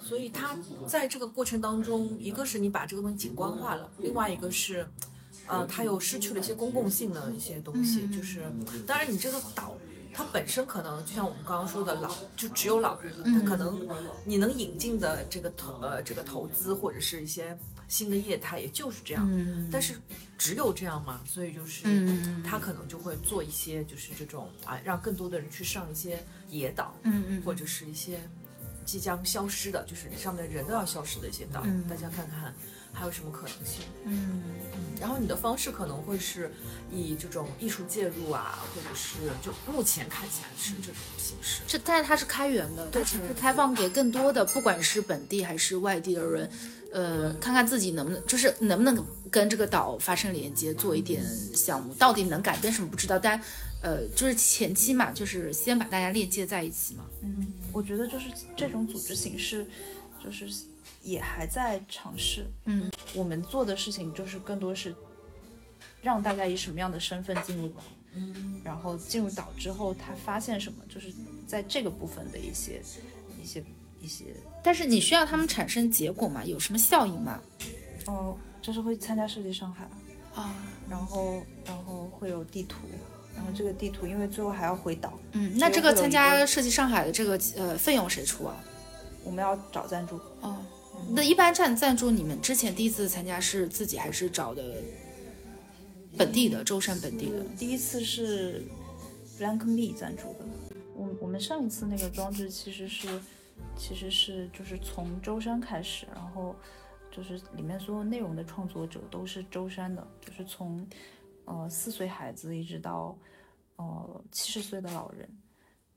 [0.00, 0.56] 所以他
[0.86, 4.86] 在这个过程当中，一个是你把这个东西景观化了，另外一个是，
[5.46, 8.42] 呃，它又失去了一些公共性的一些东西，嗯就是
[8.86, 9.74] 当然你这个岛。
[10.14, 13.22] 它本身可能就像我们刚刚说的老，就只有老人了。
[13.24, 13.88] 嗯它可能
[14.24, 19.26] 你能引进的这个投呃这个投资或者是一些新的业态，也就是这样。
[19.30, 19.94] 嗯，但是
[20.36, 28.20] 只有这样嘛，所以就是嗯他可能就会做一些就是这种啊，让更多的人去上一些野岛，嗯嗯或者是一些
[28.84, 32.54] 即将消失的，就是上面人都要消失的一些岛，嗯大家看看
[32.92, 33.82] 还有什么可能性。
[34.04, 34.42] 嗯
[35.00, 36.52] 然后你的方式可能会是
[36.92, 41.62] 以这种艺术介入啊，或者是就目前看起来是这种形式。
[41.66, 46.48] 这但是它是开源的，它其实开放给更多的，不管是本地还是外地的人，
[46.92, 51.20] 呃，看看自己能不能，就是能不能跟这个岛发生连接，做一点
[51.52, 53.42] 项目，到底能改变什么不知道，但
[53.82, 57.04] 呃，就是前期嘛，就是先把大家链接在一起嘛。
[57.22, 58.26] 嗯，我觉得就是
[58.56, 59.66] 这种组织形式，
[60.22, 60.48] 就是
[61.02, 62.46] 也还在尝试。
[62.64, 64.94] 嗯，我们做的事情就是更多是
[66.00, 67.82] 让大家以什么样的身份进入岛，
[68.14, 71.12] 嗯，然后进入岛之后，他发现什么，就是
[71.46, 72.82] 在这个部分的一些
[73.42, 73.62] 一些
[74.00, 74.26] 一些，
[74.62, 76.44] 但是你需要他们产生结果嘛？
[76.44, 77.40] 有什么效应吗？
[78.06, 79.88] 哦，就是会参加设计上海，
[80.34, 80.54] 啊，
[80.88, 82.78] 然后然后会有地图，
[83.36, 88.56] 然后这个地图因为最后还要回岛，嗯，那这个参加设计上海的这个呃费用谁出啊？
[89.24, 90.16] 我们要找赞助。
[90.40, 90.58] 哦，
[91.10, 94.82] 那一般赞赞助你们之前第一次参加是自己还是找的
[96.16, 97.44] 本地的舟山本地的？
[97.58, 98.62] 第一次是
[99.38, 100.46] Blank Me 赞助的。
[100.94, 103.20] 我我们上一次那个装置其实是
[103.76, 106.56] 其实是就是从舟山开始，然后
[107.10, 110.86] 就是里面所有内容的创作者都是舟山的，就是从
[111.44, 113.18] 呃四岁孩子一直到
[113.76, 115.28] 呃七十岁的老人，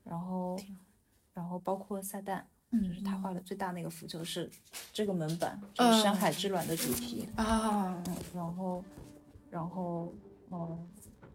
[0.04, 0.60] 然后
[1.32, 2.42] 然后包括撒旦。
[2.72, 4.50] 就是他画的最大那个浮球是
[4.92, 7.28] 这个门板，就是山海之卵的主题。
[7.36, 8.84] 啊，嗯，然后，
[9.50, 10.12] 然后，
[10.50, 10.88] 嗯，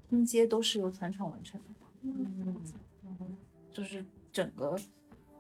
[0.10, 1.68] 拼接都是由船厂完成的。
[2.02, 2.46] 嗯，
[3.04, 3.26] 然后
[3.72, 4.76] 就是整个，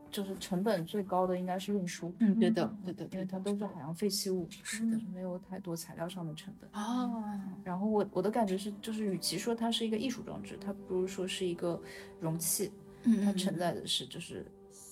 [0.09, 2.13] 就是成本最高的应该是运输。
[2.19, 6.69] 嗯，对的，对的，因为它都是海洋废弃物，是的就是没有太多材料上的成本。
[6.81, 7.23] 哦，
[7.63, 11.79] 然后我我的感觉是，就是与其说它是一个艺术装置，它不如说是一个
[12.19, 12.71] 容器，
[13.03, 14.45] 嗯，它承载的是就是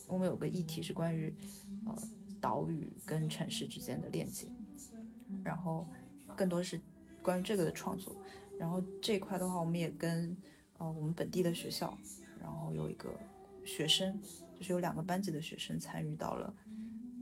[0.10, 1.34] 我们有个议题是关于
[1.86, 1.96] 呃
[2.42, 4.48] 岛屿跟城市之间的链接，
[5.44, 5.88] 然后
[6.36, 6.82] 更多是
[7.22, 8.16] 关于这个的创作。
[8.58, 10.36] 然后这一块的话，我们也跟
[10.80, 11.98] 呃我们本地的学校，
[12.42, 13.10] 然后有一个
[13.64, 14.20] 学生，
[14.58, 16.54] 就是有两个班级的学生参与到了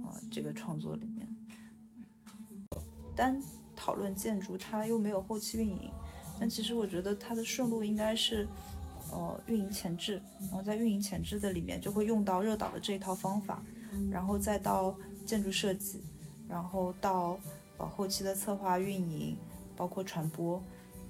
[0.04, 1.28] 呃这个创作里面。
[3.16, 3.40] 单
[3.76, 5.92] 讨论建筑，它又没有后期运营，
[6.40, 8.48] 但其实我觉得它的顺路应该是，
[9.12, 13.62] 呃运营前置，然后在运营前置的里面就会用到热岛的这一套方法，
[14.12, 16.04] 然后再到建筑设计，
[16.48, 17.40] 然后到
[17.78, 19.38] 呃后期的策划运营，
[19.76, 20.62] 包括传播，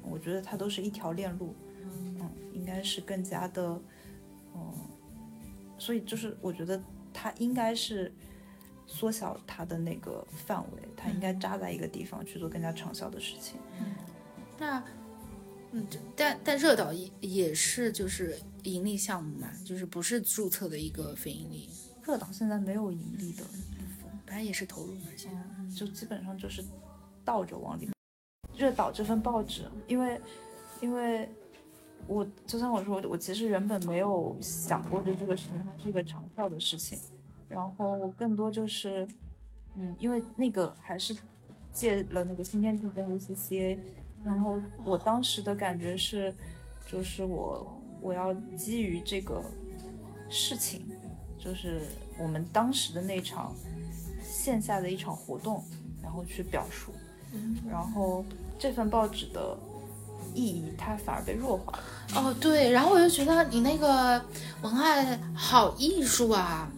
[0.02, 3.82] 我觉得它都是一条链路，嗯，应该是更加的，
[4.56, 4.74] 嗯，
[5.78, 6.82] 所以就是我觉得
[7.14, 8.14] 它应该是
[8.86, 13.60] 缩小它的那个范围，它应该扎在一个地方去做更加长效的事情。
[14.60, 14.84] 那，
[15.78, 21.70] 嗯，但但热岛也也是就是盈利项目嘛，就是不是注册的一个非盈利，
[22.04, 23.62] 热岛现在没有盈利的部分。
[24.26, 25.38] 本来也是投入嘛，现在。
[25.60, 26.64] 嗯，就基本上就是
[27.24, 27.94] 倒着往里面。
[28.58, 30.20] 热岛这份报纸，因为
[30.82, 31.30] 因为
[32.08, 36.98] 我就像我说，我其实原本没有想过对这个事情它是一个长效的事情，
[37.48, 39.08] 然后我更多就是，
[39.76, 41.16] 嗯，因为那个还是
[41.72, 43.78] 借了那个新天地跟 UCCA，
[44.28, 46.36] 然后我当时的感觉是，
[46.92, 49.42] 就是我我要基于这个
[50.30, 50.86] 事情，
[51.40, 51.82] 就是
[52.20, 53.56] 我们当时的那场
[54.22, 55.64] 线下的一场活动，
[56.04, 56.92] 然后去表述，
[57.70, 58.24] 然后
[58.60, 59.58] 这份报纸的
[60.34, 61.80] 意义它反而被弱化了。
[62.16, 64.22] 哦，对，然后我就觉得你那个
[64.62, 66.70] 文案好艺术啊，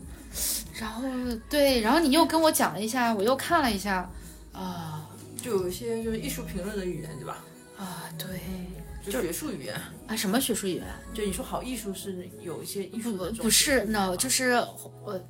[0.80, 1.04] 然后
[1.50, 4.10] 对，然后你又跟我讲了一下，我又看了一下，
[4.54, 4.89] 啊
[5.42, 7.44] 就有一些就是艺术评论的语言，对吧？
[7.78, 8.42] 啊，对
[9.04, 9.76] 就学术语言，
[10.08, 10.86] 啊，什么学术语言？
[11.14, 15.22] 就你说好艺术是有一些艺术不是，no，就是我我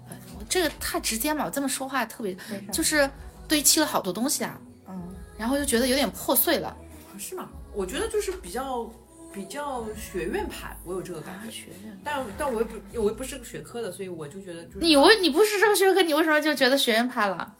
[0.49, 2.35] 这个太直接嘛，我这么说话特别
[2.73, 3.09] 就是
[3.47, 6.75] 堆砌了好多东西啊，嗯，然后就觉得有点破碎了。
[7.17, 7.49] 是吗？
[7.73, 8.91] 我觉得就是比较
[9.31, 11.51] 比较学院派，我有这个感觉。
[11.51, 17.55] 学院，但但我又不我又不是个学科的，所以我就觉得就是你为你不是这个学科，你为什么就觉得学院派了？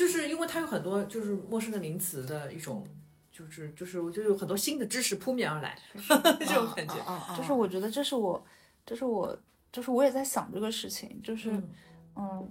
[0.00, 2.82] 就是因为它有很多就是陌生的名词的一种，
[3.30, 5.76] 就是就是我就有很多新的知识扑面而来，
[6.40, 6.94] 这种感觉。
[7.36, 8.42] 就是我觉得这是我，
[8.86, 9.38] 这是我，
[9.70, 11.68] 就是我也在想这个事情，就是嗯
[12.16, 12.50] 嗯，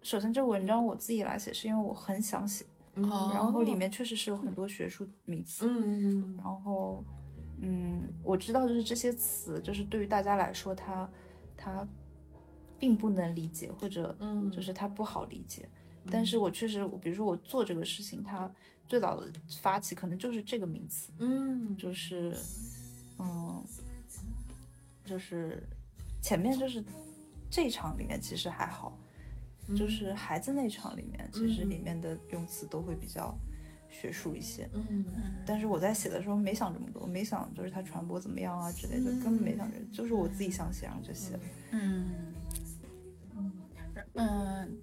[0.00, 3.02] 首先这个文章我自己来写，是因为我很想写，嗯
[3.34, 7.04] 然后里面确实是有很多学术名词，嗯然后
[7.60, 11.06] 嗯，我知道就是这些词，就是对于大家来说，它
[11.54, 11.86] 它
[12.78, 15.68] 并不能理解，或者嗯就是它不好理解。
[16.10, 18.50] 但是我确实，我比如说我做这个事情，它
[18.86, 21.76] 最早的发起可能就是这个名词，嗯。
[21.76, 22.36] 就是
[23.18, 23.62] 嗯，
[25.04, 25.62] 就是
[26.22, 26.82] 前面就是
[27.50, 28.98] 这一场里面其实还好，
[29.76, 33.36] 就是孩子那场里面，其实里面的用词都会比较
[33.90, 34.68] 学术一些。
[34.72, 35.04] 嗯。
[35.46, 41.40] 但是我在写的时候没想这么多，没想就是它传播怎么样啊之类的，根本没想这，就是我自己想写，然后就写了。
[41.72, 42.34] 嗯嗯，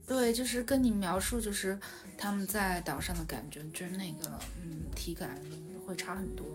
[0.05, 1.77] 对，就是跟你描述，就是
[2.17, 4.31] 他们在岛上的感觉，就是那个
[4.63, 5.37] 嗯体感
[5.85, 6.45] 会差很多。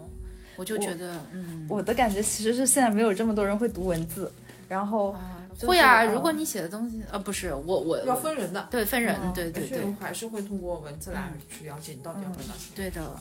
[0.56, 4.30] 我就觉得嗯，我的感觉其实是现在没有这么多人会读文字，
[4.68, 12.74] 然后啊就是会啊，嗯如果你写的东西呃不是我我要分人的，对分人，嗯对对对还是会通过文字来去了解你到底要表达什么。
[12.74, 13.16] 对的，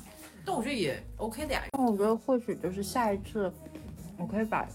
[0.46, 1.64] 但我觉得也 OK 的呀。
[1.72, 3.52] 那我觉得或许就是下一次，
[4.18, 4.68] 我可以把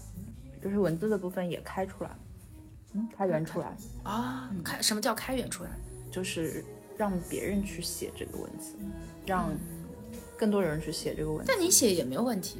[0.63, 2.09] 就是文字的部分也开出来，
[2.95, 5.69] 嗯，开源出来，啊，开什么叫开源出来？
[6.09, 6.63] 就是
[6.97, 8.73] 让别人去写这个文字，
[9.25, 9.51] 让
[10.37, 11.51] 更多人去写这个文字。
[11.53, 12.59] 但你写也没有问题，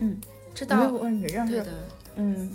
[0.00, 0.20] 嗯，
[0.52, 1.72] 这没有倒问题，但是对的，
[2.16, 2.52] 嗯，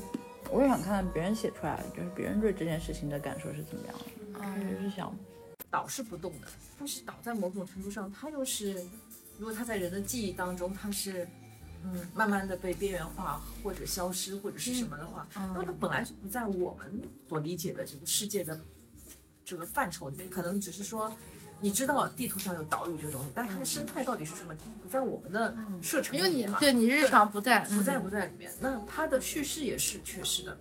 [0.49, 3.95] 我也想看看别人写出来，就是别人对这件事情的感受是怎么样
[4.33, 5.15] 的，啊就是想，
[5.69, 8.73] 倒是不动的，但是倒在某种程度上，它又是，
[9.37, 11.25] 如果它在人的记忆当中，它是，
[11.83, 18.59] 嗯，慢慢的被边缘化或者消失或者是什么的话，那么它本来就不在我们所理解的这个世界的
[19.43, 21.11] 这个范畴里面，可能只是说。
[21.63, 26.57] 你知道地图上有岛屿这个东西，但是它的生态到底是什么，不在我们的射程因为你里面嘛。
[26.59, 28.51] 对你日常不在，不在嗯不在里面。
[28.59, 30.57] 那它的叙事也是缺失的。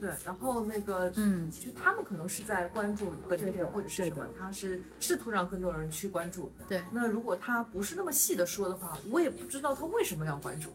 [0.00, 1.50] 对对，然后那个嗯。
[1.50, 6.50] 就他们可能是在关注本地或者是什么，他是试图让更多人去关注。
[6.68, 6.82] 对。
[6.90, 10.72] 那如果他不是那么细的说的话，我也不知道他为什么要关注。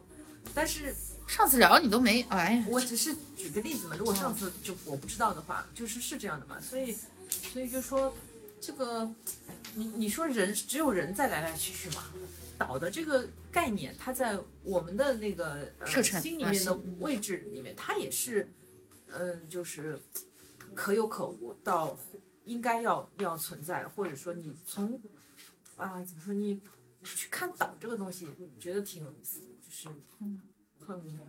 [0.53, 0.93] 但是
[1.27, 6.95] 上次聊你都没哎，我只是举个例子嘛，如果上次就我不知道的话，就是是这样的嘛，所以
[7.27, 8.13] 所以就说
[8.61, 9.11] 这个，
[9.73, 12.03] 你你说人只有人在来来去去嘛，
[12.59, 18.47] 岛的这个概念，它在我们的那个、呃、心里面的位置里面，它也是，
[19.17, 19.99] 嗯、就是
[20.73, 21.97] 可有可无到
[22.43, 25.01] 应该要要存在，或者说你从
[25.77, 26.61] 啊怎么说你
[27.03, 29.89] 去看岛这个东西，你觉得挺有意思的，就是
[30.19, 30.41] 嗯
[30.79, 31.19] 很。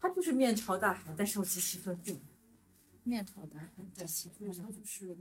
[0.00, 2.20] 它就是面朝大海，但是又极其封闭。
[3.04, 5.16] 面朝大海，在西部，它就是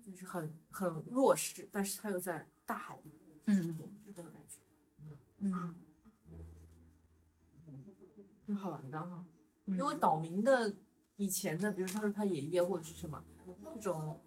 [0.00, 3.10] 就是很很弱势，但是它又在大海里，
[3.46, 4.58] 嗯这种感觉。
[5.38, 5.74] 嗯，
[8.46, 9.24] 挺好玩的哈。
[9.76, 10.72] 因为岛民的
[11.16, 13.22] 以前的，比如说是他爷爷或者是什么
[13.74, 14.18] 这种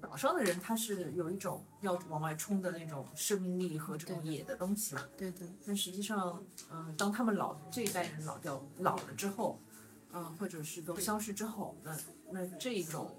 [0.00, 4.94] 岛上的人，他是有一种要往外冲的那种生命力和这种野的东西。
[5.16, 9.58] 对对，但实际上，嗯、当他们老这一代人老掉老了之后，
[10.12, 11.96] 嗯、或者是都消失之后，那
[12.30, 13.10] 那这一种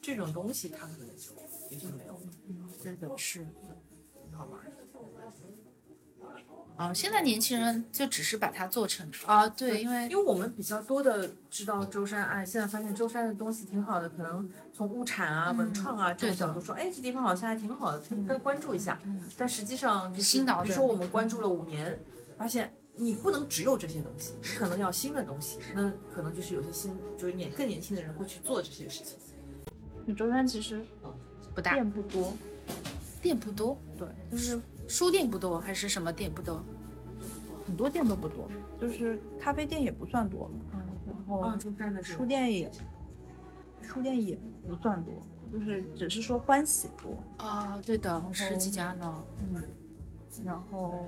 [0.00, 1.32] 这种东西，他可能就
[1.70, 2.20] 也就没有了。
[2.82, 3.46] 真的是。
[4.28, 4.71] 挺好玩的。
[6.82, 18.98] 啊，现在年轻人就只是把它做成啊，对，因为因为我们比较多的知道舟山，哎，现在发现舟山的东西挺好的，可能从物产啊、文创啊这个角度说，哎，这地方好像还挺好的，可以关注一下。
[19.36, 21.96] 但实际上比如说我们关注了五年，
[22.36, 30.16] 发现你不能只有这些东西，你可能要新的东西，那可能就是有些新，就是年更年轻的人会去做这些事情。
[30.16, 30.84] 舟山其实
[31.54, 32.32] 不大，店不多，
[33.22, 36.60] 店不多，对，就是书店不多，还是什么店不多？
[37.66, 38.48] 很多店都不多，
[38.80, 41.58] 就是咖啡店也不算多，嗯然后
[42.02, 42.70] 书店也
[43.80, 45.14] 书店也不算多，
[45.52, 49.24] 就是只是说欢喜多，啊，对的，十几家呢。
[49.40, 49.62] 嗯，
[50.44, 51.06] 然后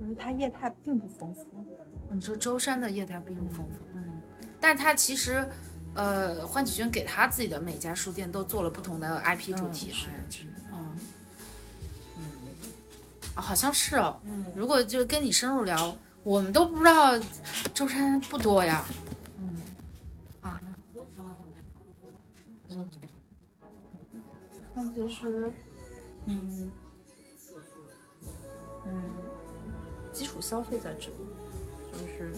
[0.00, 1.46] 就是它业态并不丰富，
[2.10, 4.20] 你说舟山的业态并不丰富，嗯，
[4.60, 5.46] 但是它其实，
[5.94, 10.08] 呃，欢喜轩给他自己的每家书店都做了不同的 IP 主题，是
[13.40, 14.18] 好像是哦。
[14.24, 17.18] 嗯如果就跟你深入聊，我们都不知道
[17.74, 18.84] 舟山不多呀。
[19.38, 19.60] 嗯，
[20.40, 20.60] 啊，
[24.74, 25.52] 那其实，
[26.26, 26.70] 嗯
[28.86, 29.02] 嗯，
[30.12, 31.14] 基础消费在这里，
[31.92, 32.32] 就是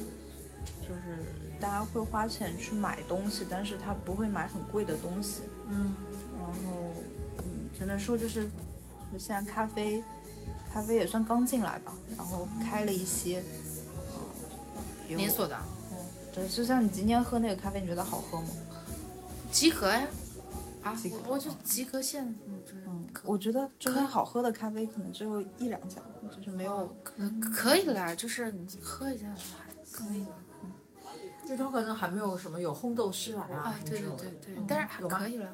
[0.82, 1.24] 就是
[1.60, 5.42] 大家会花钱去买东西，但是他不会买很贵的东西。
[5.68, 5.94] 嗯
[6.38, 6.92] 然后，
[7.38, 8.44] 嗯，只能说就是，
[9.12, 10.02] 就现在咖啡，
[10.72, 13.42] 咖啡也算刚进来吧，然后开了一些，
[15.08, 15.56] 嗯，连锁的
[15.92, 15.96] 嗯，
[16.34, 18.48] 对，就像你今天喝那个咖啡，你觉得好喝吗？
[19.50, 20.06] 集合呀。
[20.80, 26.00] 啊集合，我就集合线，嗯，嗯我觉得这边好喝的咖啡可能只有一两家，
[26.30, 26.94] 就是没有。
[27.02, 27.14] 可
[27.52, 30.24] 可以啦，就是你喝一下还可以
[31.46, 35.52] 这头可能还没有什么有烘豆师来啊啊，对对对对，但是还有可以了。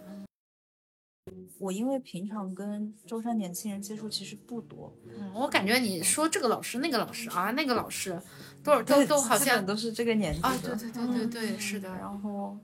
[1.59, 8.21] 我因为平常跟舟山年轻人接触其实不多，嗯，我感觉你说这个老师那个老师啊，那个老师，
[8.63, 10.49] 都是都都好像都是这个年纪的。
[10.49, 11.89] 啊，对对对对对，是的。
[11.89, 12.59] 然后，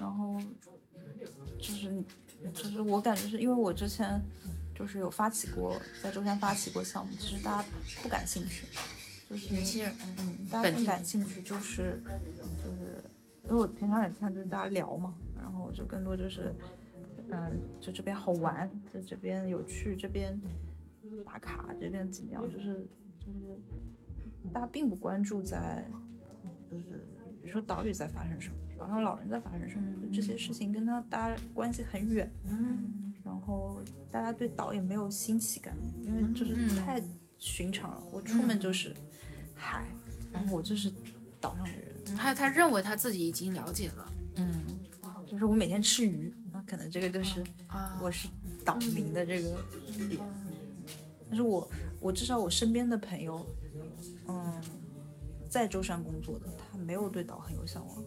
[0.00, 0.36] 然后
[1.60, 2.02] 就是
[2.52, 4.20] 就是我感觉是因为我之前
[4.76, 7.68] 就是有发起过在舟山发起过项目，其实大家
[8.02, 8.66] 不感兴趣，
[9.30, 12.02] 就是年轻人，嗯，大家更感兴趣就是
[12.60, 13.04] 就是，
[13.44, 16.68] 因为我平常也看就是大家聊嘛，然后我就更多就是，嗯，
[17.80, 20.40] 就这边好玩，就这边有趣，这边
[21.24, 22.86] 打卡，这边怎么样，就是
[23.18, 23.58] 就是
[24.52, 25.84] 大家并不关注在，
[26.70, 27.06] 就是
[27.40, 33.80] 比如说岛屿在发生什么，岛上老人在发生什么，就这些事情跟他大家关系很远，嗯，然后
[34.10, 36.54] 大家对岛也没有新奇感，因为就是。
[36.54, 37.02] 嗯太
[37.36, 38.02] 寻常了。
[38.10, 38.94] 我出门就是
[39.54, 39.86] 海，
[40.32, 40.90] 然后我就是
[41.40, 44.12] 岛上的人，他他认为他自己已经了解了。
[44.36, 44.64] 嗯，
[45.26, 48.28] 就是我每天吃鱼，那可能这个就是啊，我是
[48.64, 49.50] 岛民的这个
[50.08, 50.20] 点。
[51.28, 51.68] 但是我
[52.00, 53.44] 我至少我身边的朋友，
[54.28, 54.62] 嗯，
[55.48, 58.02] 在舟山工作的，他没有对岛很有向往，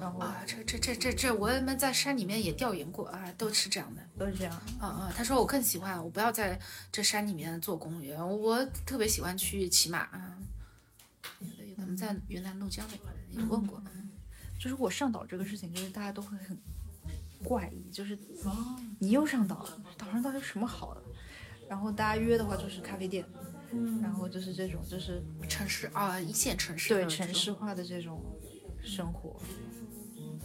[0.00, 4.02] 然后啊，这这这这这，我们在山里面也调研过啊，都是这样的。
[4.18, 4.54] 都是这样。
[4.78, 6.58] 啊啊，他说我更喜欢，我不要在
[6.92, 10.38] 这山里面做公务员，我特别喜欢去骑马啊。
[11.40, 13.82] 有的有的，我们在云南怒江那块也问过，
[14.58, 16.56] 就是我上岛这个事情，就是大家都会很
[17.44, 18.18] 怪异，就是
[18.98, 21.02] 你又上岛了，岛上到底有什么好的？
[21.68, 23.24] 然后大家约的话就是咖啡店，
[24.02, 28.20] 然后就是这种就是城市啊，一线城市对城市化的这种
[28.82, 29.40] 生活，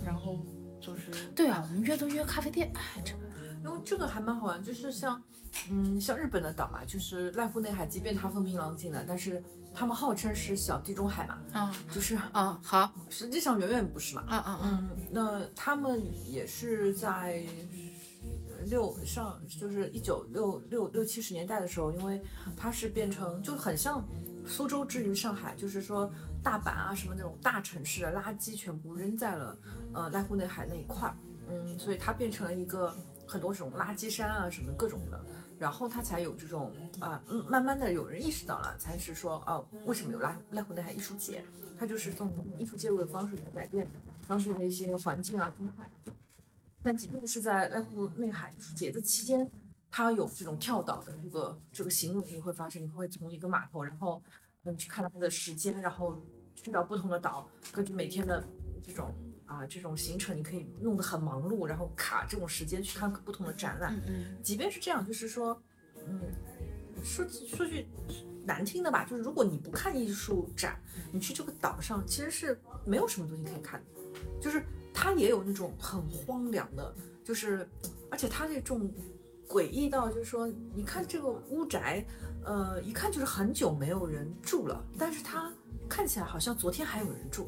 [0.05, 0.39] 然后
[0.79, 3.19] 就是对啊，我们约都约咖啡店，哎，这个
[3.63, 5.21] 因为这个还蛮好玩，就是像，
[5.71, 9.43] 嗯，像日本的岛嘛，就是濑户内海，即便它风平浪静的，但是
[9.76, 14.23] 他们号称是小地中海嘛，嗯就是啊好实际上远远不是嘛。
[14.28, 17.43] 啊啊啊，嗯，那他们也是在
[18.65, 22.21] 六上，就是一九六六六七十年代的时候，因为
[22.55, 24.03] 它是变成就很像
[24.47, 26.09] 苏州之于上海，就是说
[26.41, 29.57] 大阪啊什么那种大城市的垃圾全部扔在了
[29.93, 31.15] 呃濑户内海那一块儿，
[31.49, 32.95] 嗯，所以它变成了一个
[33.28, 35.23] 很多这种垃圾山啊什么各种的。
[35.58, 41.43] 然后他才有这种啊、慢慢的有人意识到了，才是说哦，为什么有濑濑户内海艺术节？
[41.78, 43.86] 它就是从艺术介入的方式来改变
[44.28, 45.89] 当时的一些环境啊生态。
[46.82, 49.49] 但即便是在濑户内海节的期间，
[49.89, 54.22] 它有这种跳岛的这个这个行为，你会发现你会从一个码头，然后
[54.64, 56.22] 嗯，去看到它的时间，然后
[56.53, 58.43] 去到不同的岛，根据每天的
[58.84, 59.14] 这种
[59.45, 63.99] 啊这种行程，你可以弄得很忙碌，然后卡这种时间去看不同的展览。
[64.07, 65.61] 嗯即便是这样，就是说，
[66.07, 66.21] 嗯，
[67.03, 67.87] 说说句
[68.45, 70.79] 难听的吧，就是如果你不看艺术展，
[71.11, 73.85] 你去这个岛上其实是没有什么东西可以看的，
[74.41, 77.67] 就是它也有那种很荒凉的，就是
[78.09, 78.91] 而且它这种
[79.47, 82.05] 诡异到就是说，你看这个屋宅，
[82.43, 85.51] 呃，一看就是很久没有人住了，但是它
[85.87, 87.47] 看起来好像昨天还有人住。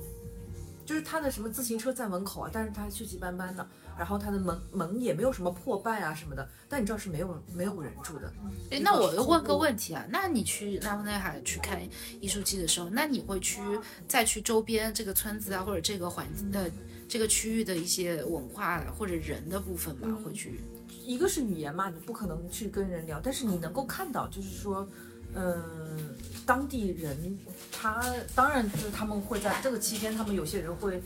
[0.88, 3.68] 就是他的什么自行车在门口啊，但是他锈迹斑斑的，
[3.98, 8.32] 然后他的门门也没有什么破败啊什么的，但你知道是没有没有人住的。
[8.72, 11.78] 哎，那我又问个问题啊，那你去拉夫内海去看
[12.22, 13.60] 艺术季的时候，那你会去
[14.08, 16.72] 再去周边这个村子啊，或者这个环境的
[17.10, 20.18] 这个区域的一些文化或者人的部分吗？
[20.24, 20.62] 会去？
[21.06, 26.16] 一个是语言嘛，你不可能去跟人聊，但是你能够看到，就是说，嗯、嗯
[26.46, 27.38] 当地人
[27.72, 28.04] 他
[28.36, 31.02] 当然就是他们会在这个期间，他们有些人会。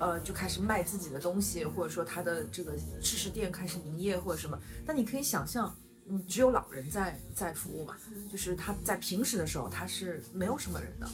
[0.00, 4.58] 呃，就开始卖自己的东西，或者说他的这个试食店开始营业或者什么。
[4.84, 5.74] 但你可以想象，
[6.10, 7.96] 嗯，只有老人在在服务嘛，
[8.30, 11.08] 就是他在平时的时候他是没有什么人的，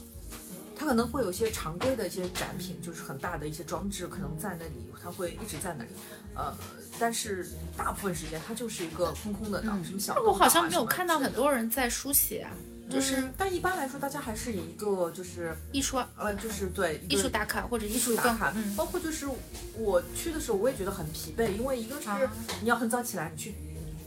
[0.81, 5.91] 他可能会有一些常规的一些展品，就是很大的一些装置，可能在那里，它会一直在那里，
[6.35, 6.57] 呃，
[6.99, 12.51] 但是大部分时间它就是一个空空的岛，什么小、那我好像没有看到很多人在书写啊，
[12.91, 18.75] 就是嗯，但一般来说，大家还是以一个就是艺术呃，就是对艺术打卡或者艺艺术打卡，嗯。
[18.75, 19.29] 包括就是
[19.77, 22.19] 我去的时候，我也觉得很疲惫，因为一个是啊
[22.63, 23.55] 你要很早起来，你去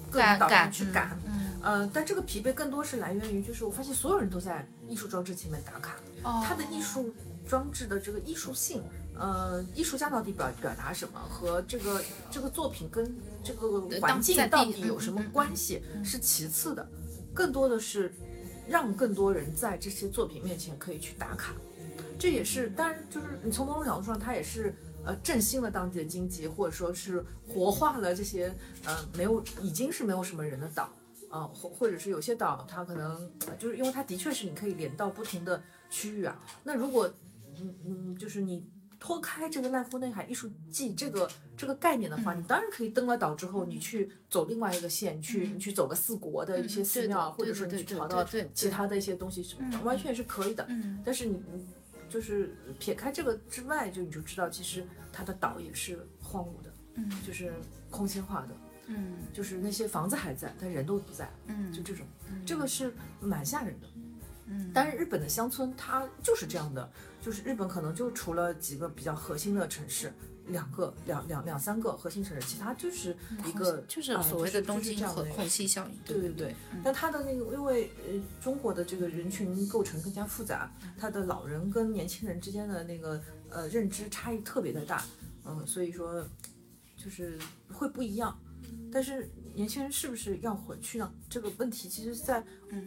[0.10, 1.33] 各赶种岛上赶去赶，嗯
[1.64, 7.14] 呃，但这个疲惫更多是来源于，就是我发现所有人都在艺术装置前面打卡，哦它的艺术
[7.48, 8.84] 装置的这个艺术性，
[9.18, 16.86] 呃，艺术家到底表表达什么，和这个这个作品跟这个环境到底有什么关系是其次的，
[17.34, 18.14] 更多的是
[18.68, 21.54] 让更多人在这些作品面前可以去打卡，
[22.20, 24.76] 这也是，当然就是你从某种角度上，它也是。
[25.06, 28.56] 呃，振兴了当地的经济，或者说是活化了这些
[28.86, 30.90] 呃没有已经是没有什么人的岛，
[31.34, 35.60] 啊，或或者是有些岛，它可能呃就是因为它的确是你可以连到不同的
[35.90, 36.40] 区域啊。
[36.64, 37.12] 那如果
[37.60, 38.64] 嗯嗯，就是你
[39.00, 41.28] 脱开这个濑户内海艺术季这个
[41.58, 48.24] 这个概念的话，你当然可以登了岛之后，你去走另外一个线，你去你去走个四国的一些寺庙，或者说你去跑到
[48.54, 49.44] 其他的一些东西，
[49.84, 50.64] 完全是可以的。
[50.70, 51.66] 嗯但是你你
[52.08, 57.52] 就是撇开这个之外，就你就知道，其实它的岛也是荒芜的，嗯就是
[57.90, 58.56] 空心化的。
[58.88, 59.18] 嗯。
[59.34, 61.72] 就是那些房子还在，但人都不在，嗯。
[61.72, 62.06] 就这种，
[62.46, 63.88] 这个是蛮吓人的。
[64.48, 64.72] 嗯。
[64.74, 66.90] 但是日本的乡村它就是这样的，
[67.22, 70.12] 就是日本可能就除了几个比较核心的城市，
[70.48, 73.16] 两个两两两三个核心城市，其他就是
[73.46, 75.98] 一个就是啊所谓的东就是京和这样的虹吸效应。
[76.06, 85.02] 对对对，但它的那个，因为呃，中国的这个人群构成更加复杂，他的老人跟年轻人之间的那个呃认知差异特别的大，
[85.46, 86.28] 嗯，所以说
[86.98, 87.40] 就是
[87.72, 88.38] 会不一样。
[88.92, 91.12] 但是年轻人是不是要回去呢？
[91.30, 92.44] 这个问题其实，在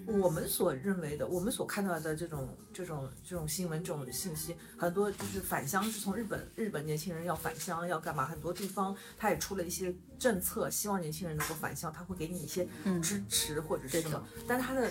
[0.07, 8.24] 我们所认为的、我们所看到的这种、这种、这种新闻、这种信息，很多就是返乡是从日本，日本年轻人要返乡要干嘛？
[8.26, 12.66] 很多地方他也出了一些政策，希望年轻人能够返乡，他会给你一些
[13.03, 14.91] 支持或者是什么，但他的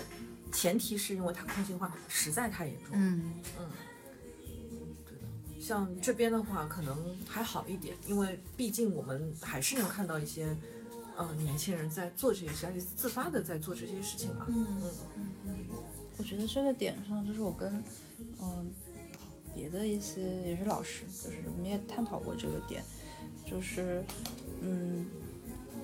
[0.52, 2.92] 前提是因为它空心化实在太严重。
[2.94, 3.32] 嗯
[5.58, 10.56] 像这边的话，可能还好一点，因为毕竟我们还是能看到一些，
[11.16, 14.46] 呃，年轻人在做这些事，而且自发的在做这些事情嘛。
[14.48, 14.90] 嗯嗯。
[15.46, 15.56] 嗯
[16.18, 17.82] 我觉得这个点上，就是我跟
[18.40, 18.70] 嗯
[19.54, 22.82] 别的一些也是老师，就是我们也探讨过这个点，
[23.44, 24.02] 就是
[24.62, 25.06] 嗯，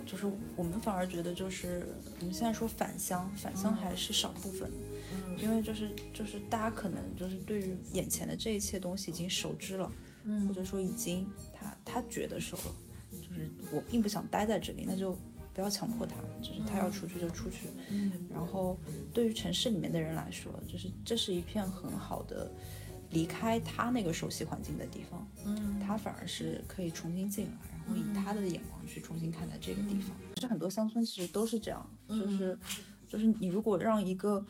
[0.06, 0.26] 就是
[0.56, 1.86] 我们反而觉得就是
[2.20, 4.70] 我们现在说返乡，返乡还是少部分，
[5.12, 5.38] 嗯。
[5.38, 9.92] 因为就是就是大家可能就是对于眼前的这一切东西已经熟知了，
[10.24, 10.48] 嗯。
[10.48, 12.74] 或者说已经他他觉得熟了，
[13.20, 15.16] 就是我并不想待在这里，那就
[15.52, 17.68] 不要强迫他，就是他要出去就出去。
[17.90, 18.78] 嗯然后
[19.12, 22.50] 对于城市里面的人来说，就是这是一片很好的
[23.10, 27.52] 离开他那个熟悉环境的地方，嗯他反而是可以重新进来，
[27.86, 30.16] 然后以他的眼光去重新看待这个地方。
[30.34, 32.58] 其实很多乡村其实都是这样，就是
[33.06, 34.44] 就是你如果让一个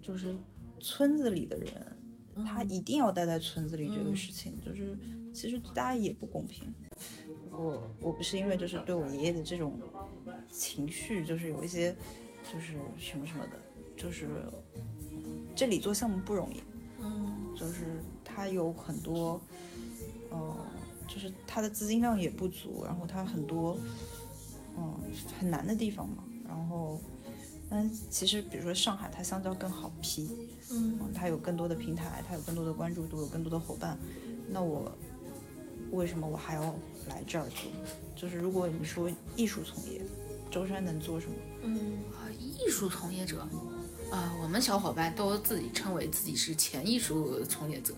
[0.00, 0.34] 就是
[0.78, 4.96] 村子里的人，他一定要待在村子里这个事情，就是
[5.34, 6.72] 其实大家也不公平。
[7.56, 9.78] 我我不是因为就是对我爷爷的这种
[10.50, 11.94] 情绪，就是有一些
[12.52, 13.56] 就是什么什么的，
[13.96, 14.28] 就是
[15.54, 16.62] 这里做项目不容易，
[17.00, 19.40] 嗯就是他有很多，
[20.30, 20.56] 呃，
[21.08, 23.78] 就是他的资金量也不足，然后他很多，
[24.76, 24.94] 嗯、
[25.38, 27.00] 很难的地方嘛，然后
[27.70, 30.28] 但其实比如说上海，它相较更好批，
[30.70, 33.98] 嗯嗯，它有更多的平台，它有更多的关注度，有更多的伙伴。
[34.48, 34.92] 那我
[35.90, 36.62] 为什么我还要
[37.08, 37.70] 来这儿做？
[38.14, 40.00] 就是如果你说艺术从业，
[40.50, 41.34] 舟山能做什么？
[41.62, 43.46] 嗯啊，艺术从业者，
[44.10, 47.94] 啊，我们小伙伴都自己称为自己是前艺术从业者。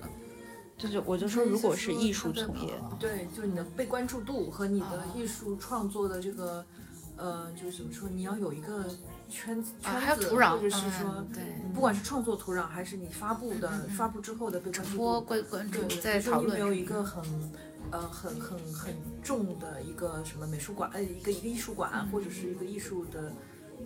[0.76, 6.64] 就是我就说，如果是艺术从业，对，就是你的被关注度和你的艺术创作的这个，
[7.16, 8.84] 呃，就是怎么说，你要有一个
[9.28, 11.42] 圈子啊，还圈子，有土壤，或者是说嗯，对，
[11.74, 16.72] 不管是创作土壤，还是你发布的发布之后的被关注多度，关关注，在讨比如说你有没有。
[16.72, 17.24] 一个很
[17.90, 23.32] 呃很很很重的一个什么美术馆，呃，一个一个艺术馆，或者是一个艺术的，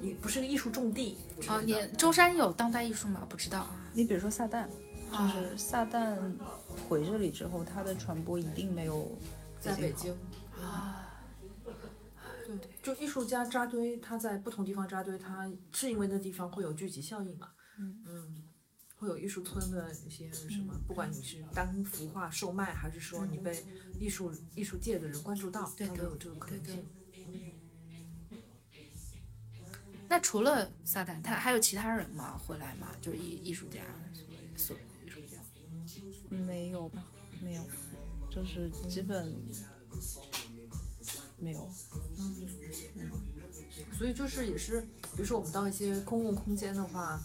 [0.00, 3.26] 一不是个艺术重地之啊，类的你舟山有当代艺术吗？
[3.28, 3.66] 不知道。
[3.92, 4.66] 你比如说撒旦，
[5.10, 6.16] 就啊是撒旦
[6.88, 9.10] 回这里之后，他的传播一定没有
[9.60, 10.12] 在北京。
[10.60, 11.08] 啊，
[12.46, 17.48] 对，就艺术家扎堆，他在不同地方扎堆，他是因为那地方会有聚集效应嘛？
[17.78, 18.42] 嗯
[19.02, 23.64] 会有艺术村的一些什么，不管你是单幅画售卖，还是说你被
[23.98, 26.84] 艺术艺术界的人关注到，对都有这个可能性。
[30.08, 32.38] 那除了撒旦，他还有其他人吗？
[32.38, 32.94] 回来吗？
[33.00, 33.80] 就是艺艺术家，
[34.56, 35.36] 所谓艺术家。
[36.30, 37.04] 没有吧？
[37.42, 37.64] 没有，
[38.30, 39.34] 就是基本
[41.40, 41.68] 没有。
[42.18, 42.46] 嗯
[43.98, 47.20] 所以就是也是，比如说我们到一些公共空间的话，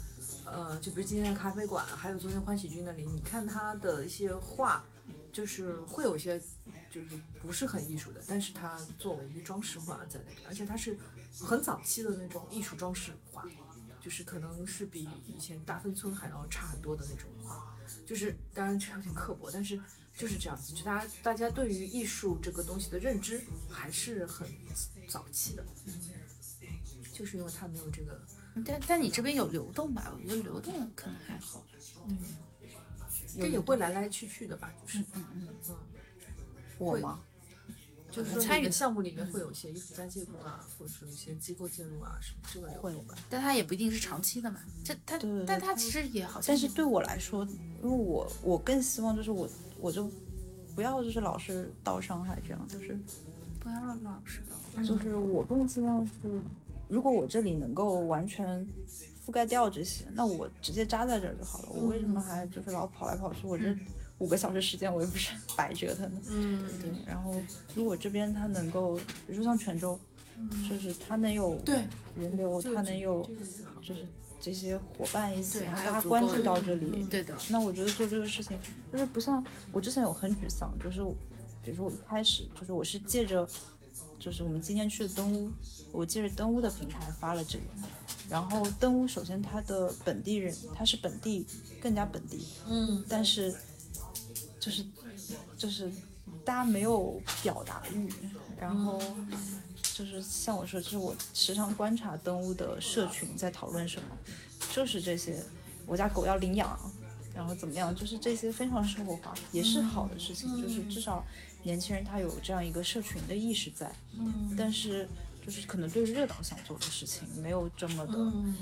[0.52, 4.84] 呃，就比如今天的咖啡馆，还有昨天欢喜君那里，你看他的一些画，
[5.32, 6.39] 就是会有一些
[6.89, 7.08] 就是
[7.41, 10.98] 不是很艺术的，但是他作为一个装饰画在那边，而且他是
[11.34, 13.45] 很早期的那种艺术装饰画，
[14.00, 17.76] 就是可能是比以前大芬村还要差很多的那种画，
[18.06, 19.78] 就是当然这有点刻薄，但是
[20.16, 24.48] 就是这样子，就大家大家对于艺术这个东西的认知还是很
[25.10, 25.66] 早期的，
[27.12, 28.20] 就是因为它没有这个。
[28.66, 30.14] 但但你这边有流动吧？
[30.16, 31.64] 我觉得流动可能还好。
[32.08, 32.18] 嗯
[33.39, 35.76] 这也会来来去去的吧，就是嗯嗯嗯
[36.80, 37.20] 我吗？
[38.10, 43.14] 就是参与的项目里面会有一些艺术家介入啊，或者是有一些机构介入啊什么，这个也会有吧。
[43.30, 44.60] 但它也不一定是长期的嘛。
[44.84, 46.47] 这它对对对但它其实也好像。
[46.47, 49.47] 但是对我来说，因为我我更希望就是我
[49.80, 50.10] 我就
[50.74, 52.97] 不要就是老是到上海这样，就是
[53.60, 54.82] 不要老是到。
[54.84, 56.12] 就是我更希望是，
[56.88, 58.66] 如果我这里能够完全
[59.26, 61.70] 覆盖掉这些，那我直接扎在这儿就好了。
[61.70, 63.46] 我为什么还就是老跑来跑去？
[63.46, 63.76] 我这
[64.20, 66.22] 五个小时时间我也不是 白折腾的。
[66.30, 67.34] 嗯，对，然后
[67.76, 70.00] 如果这边它能够，比如说像泉州，
[70.70, 71.84] 就是它能有对，
[72.18, 73.30] 人流，这个它能有
[73.82, 74.06] 就是
[74.40, 77.36] 这些伙伴一起，大家关注到这里，对的。
[77.50, 78.58] 那我觉得做这个事情，
[78.92, 81.04] 就是不像我之前有很沮丧，就是
[81.62, 83.48] 比如说我一开始就是我是借着，
[84.20, 85.51] 就是我们今天去的灯屋，
[85.91, 87.65] 我借着灯屋的平台发了这个，
[88.30, 91.45] 然后灯屋首先它的本地人，它是本地
[91.82, 93.03] 更加本地，嗯。
[93.07, 93.55] 但是
[94.59, 94.86] 就是
[95.57, 95.91] 就是
[96.43, 98.11] 大家没有表达欲，
[98.59, 99.01] 然后
[99.93, 104.18] 就是像我说，就是我时常观察灯屋的社群在讨论什么，
[104.74, 105.41] 就是这些，
[105.86, 106.78] 我家狗要领养，
[107.38, 111.24] 然后怎么样，就是这些非常生活化，也是好的事情，就是至少
[111.62, 115.08] 年轻人他有这样一个社群的意识在，嗯但是
[115.46, 118.56] 就是可能对于热岛想做的事情没有这么的嗯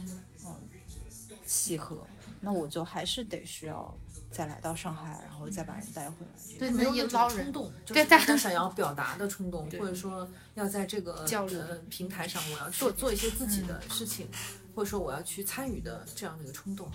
[1.46, 2.06] 契合，
[2.42, 3.98] 那我就还是得需要
[4.30, 6.58] 再来到上海，然后再把人带回来。
[6.60, 7.38] 对，没有那那也捞人。
[7.38, 14.28] 种冲动，就对是大大家想要表达的冲动，或者说要在这个交流呃平台上，我要做做一些自己的事情，
[14.76, 16.88] 或者说我要去参与的这样的一个冲动。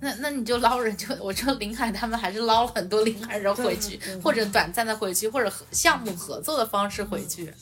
[0.00, 7.52] 那那你就捞人，就我知道临海他们还是捞了很多林海人回去，或者短暂的回去，或者合项目合作的方式回去，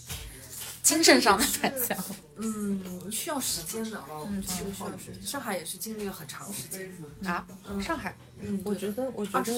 [0.88, 1.96] 精神上的返乡。
[2.40, 5.22] 嗯，需要时间的，嗯，其实需要时间。
[5.22, 6.90] 上海也是经历了很长时间，
[7.24, 7.46] 啊，
[7.82, 9.52] 上海嗯，我觉得，我觉得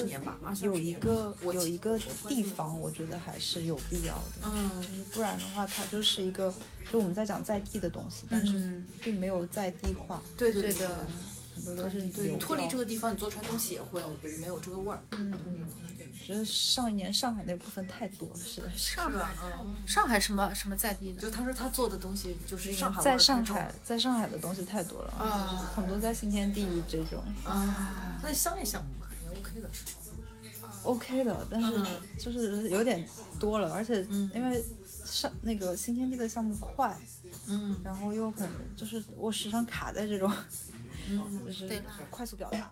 [0.63, 4.49] 有一个有一个地方，我觉得还是有必要的。
[4.51, 6.53] 嗯不然的话，它就是一个，
[6.91, 11.05] 就我们在讲在地的东西，但是嗯并没有在地化，对对对的，
[11.53, 14.01] 很多都是你脱离这个地方，你做出来东西也会
[14.39, 15.31] 没有这个味儿，嗯，
[16.25, 18.95] 觉得上一年上海那部分太多了，实在是。
[18.95, 19.59] 上海是吧？
[19.61, 25.71] 嗯，上海什么什么在地的就他说他做的东西就是上海在上海，在上海的东西太多了，啊。
[25.75, 27.23] 很多在新天地这种。
[27.43, 29.69] 啊，那商业项目嘛，也 OK 的。
[30.83, 31.85] OK 的，但是嗯。
[32.17, 33.07] 就是有点
[33.39, 34.29] 多了，而且嗯。
[34.33, 34.63] 因为
[35.03, 36.97] 上那个新天地的项目快，
[37.47, 37.75] 嗯。
[37.83, 40.31] 然后又很就是我时常卡在这种
[41.09, 42.71] 嗯，就是对快速表达。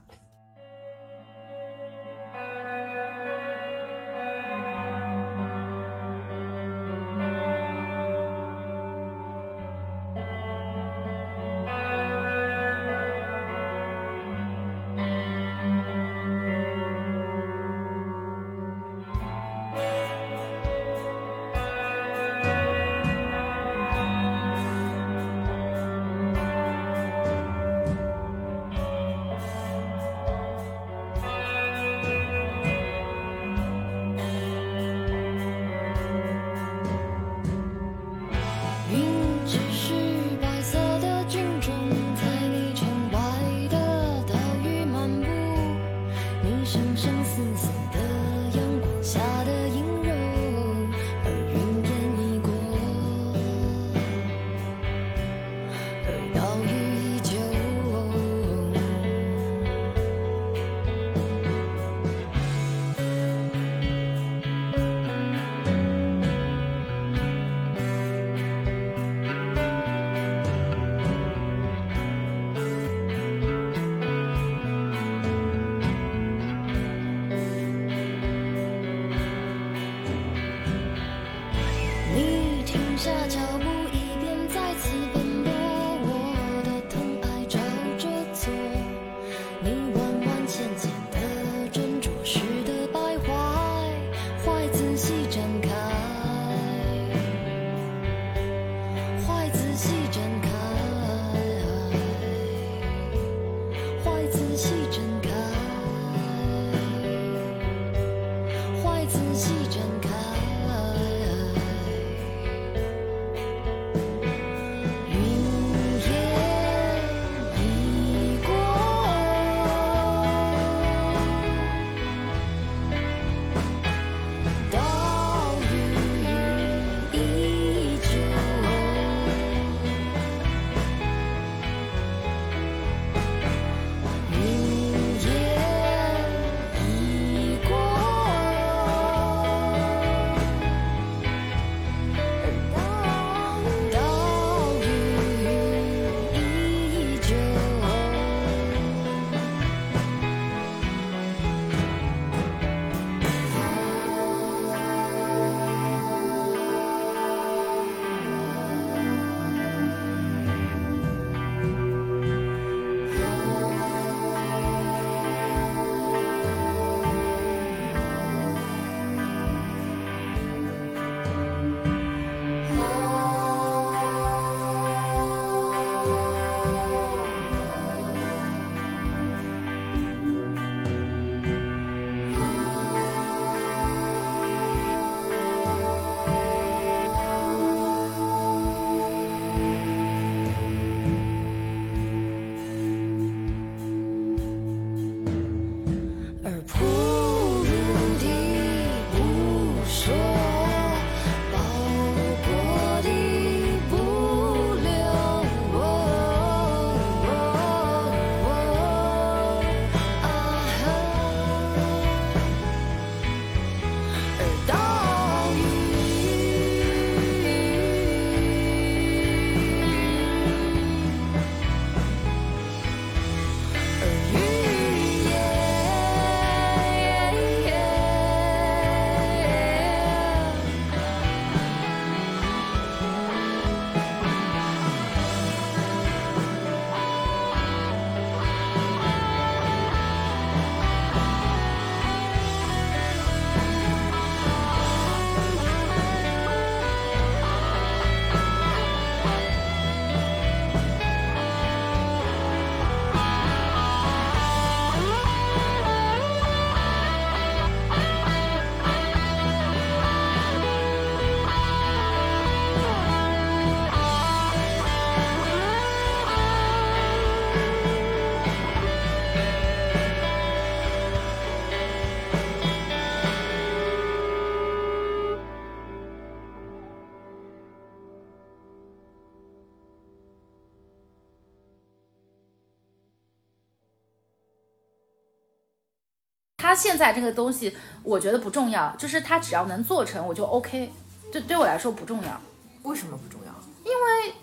[286.79, 290.91] 现在这个东西，我觉得不重要，就是他只要能做成，我就 OK。
[291.31, 292.41] 对，对我来说不重要，
[292.83, 293.53] 为什么不重要？
[293.83, 294.33] 因为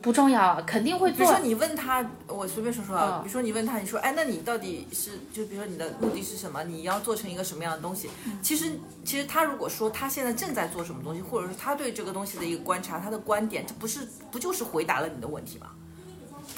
[0.00, 1.38] 不重要，肯定会做比如说。
[1.40, 6.62] 你问他，我随便说说啊，嗯比如说你问他，你说，哎，那你到底是就比如说你的目的是什么？
[6.64, 8.08] 你要做成一个什么样的东西？
[8.40, 8.70] 其实
[9.04, 15.66] 其实他如果说他现在正在做什么东西，或者是他对这个东西的一个观察，他的观点，这不是不就是回答了你的问题吗？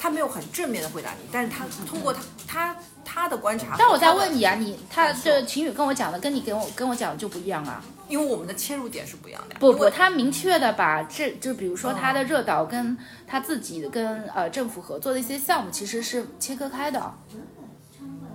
[0.03, 2.75] 他没有很正面的回答你，但是他通过他他
[3.05, 7.81] 他的观察，但我在问你啊，你他感受这晴雨跟我讲的，跟你跟我跟我讲的就不一样啊。
[8.09, 9.55] 因为我们的切入点是不一样的。
[9.61, 17.13] 不不，他明确的把这就比如说他的热岛跟他自己跟呃政府合作的一些项目其实是切割开的，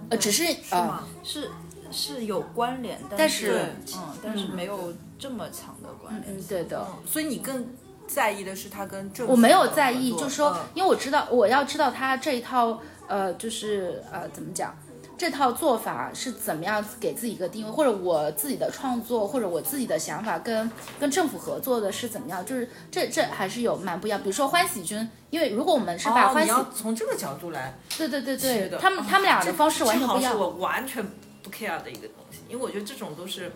[0.08, 1.50] 呃，只是呃吗是
[1.90, 6.34] 是有关联，但是是嗯，但是没有这么强的关联。
[6.34, 6.86] 嗯对的。
[7.04, 7.66] 所以你更
[8.09, 14.76] 在意的是他跟政府我没有在意，就是说嗯，因为我知道我要知道他这一套呃，就是呃怎么讲，
[15.16, 22.44] 这套做法是怎么样给自己一个定位，或者我自己的创作，或者我自己的想法跟跟政府合作的是怎么样？
[22.44, 24.18] 就是这这还是有蛮不一样。
[24.20, 30.38] 比如说欢喜君，因为如果我们是把哦，欢喜，从这个角度来对对对，对他们啊他们俩的方式完全不一样。
[30.38, 31.04] 我完全
[31.42, 33.50] 不 care 的一个东西，因为我觉得这种都是，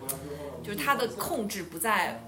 [0.62, 2.20] 就是他的控制不在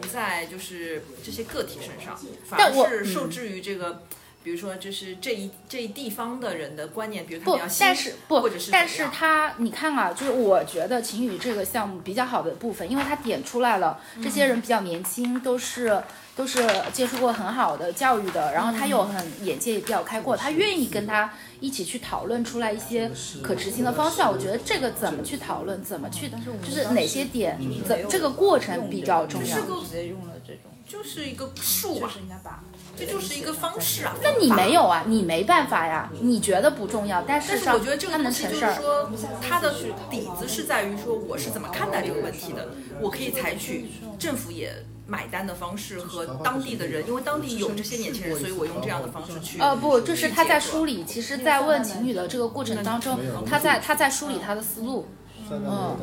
[0.00, 4.02] 不在就是这些个体身上，反而是受嗯制于这个。
[4.44, 16.02] 比如说，就是这一这一地方的人的观念，比如他不们要，新但是不或者是，但是他，你看啊，就是我觉得晴雨这个项目比较好的部分，因为他点出来了，这些人比较年轻，都是
[16.34, 21.30] 都是接触过很好的教育的，然后他又很眼界也比较开阔，他愿意跟他
[21.60, 23.10] 一起去讨论出来一些
[23.42, 24.32] 可执行的方向。
[24.32, 29.56] 我觉得这个怎么去讨论，怎么去，就是哪些点，怎这个过程比较重要。
[29.56, 32.64] 直接用了这种，就是一个数啊就是，应该把
[32.96, 34.14] 这就是一个方式啊。
[34.22, 38.54] 那你没有啊，你没办法呀，你觉得不重要，但是我觉得这个它东西就。
[38.54, 39.10] 是说，
[39.40, 39.74] 它的
[40.10, 42.68] 底子是在于说我是怎么看待这个问题的，
[43.00, 44.72] 我可以采取政府也
[45.06, 49.58] 买单的方式和当地的人，因为当地有这些年轻人，所以我用这样的方式去。
[49.60, 51.04] 呃，不，就是他在梳理。
[51.04, 55.06] 其实，在问情侣的这个过程当中，他在他在梳理他的思路，
[55.50, 55.96] 嗯，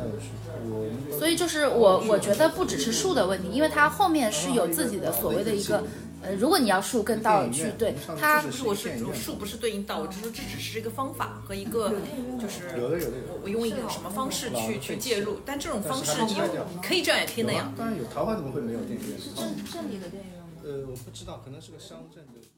[1.18, 5.82] 所以就是我我觉得不只是数的问题，因为他后面是有自己的所谓的一个，
[6.22, 11.90] 呃，如果你要树跟道去对它不是，我是我数不是对应道，我只是说这只是一个方法和一个，
[12.38, 16.34] 就是我我用一个什么方式去去介入，但这种方式你
[16.82, 17.72] 可以这样也可以那样。
[17.76, 19.18] 当然有，桃花怎么会没有电影院？
[19.34, 20.48] 镇镇里的电影院吗？
[20.62, 22.49] 呃，我不知道，可能是个乡镇的。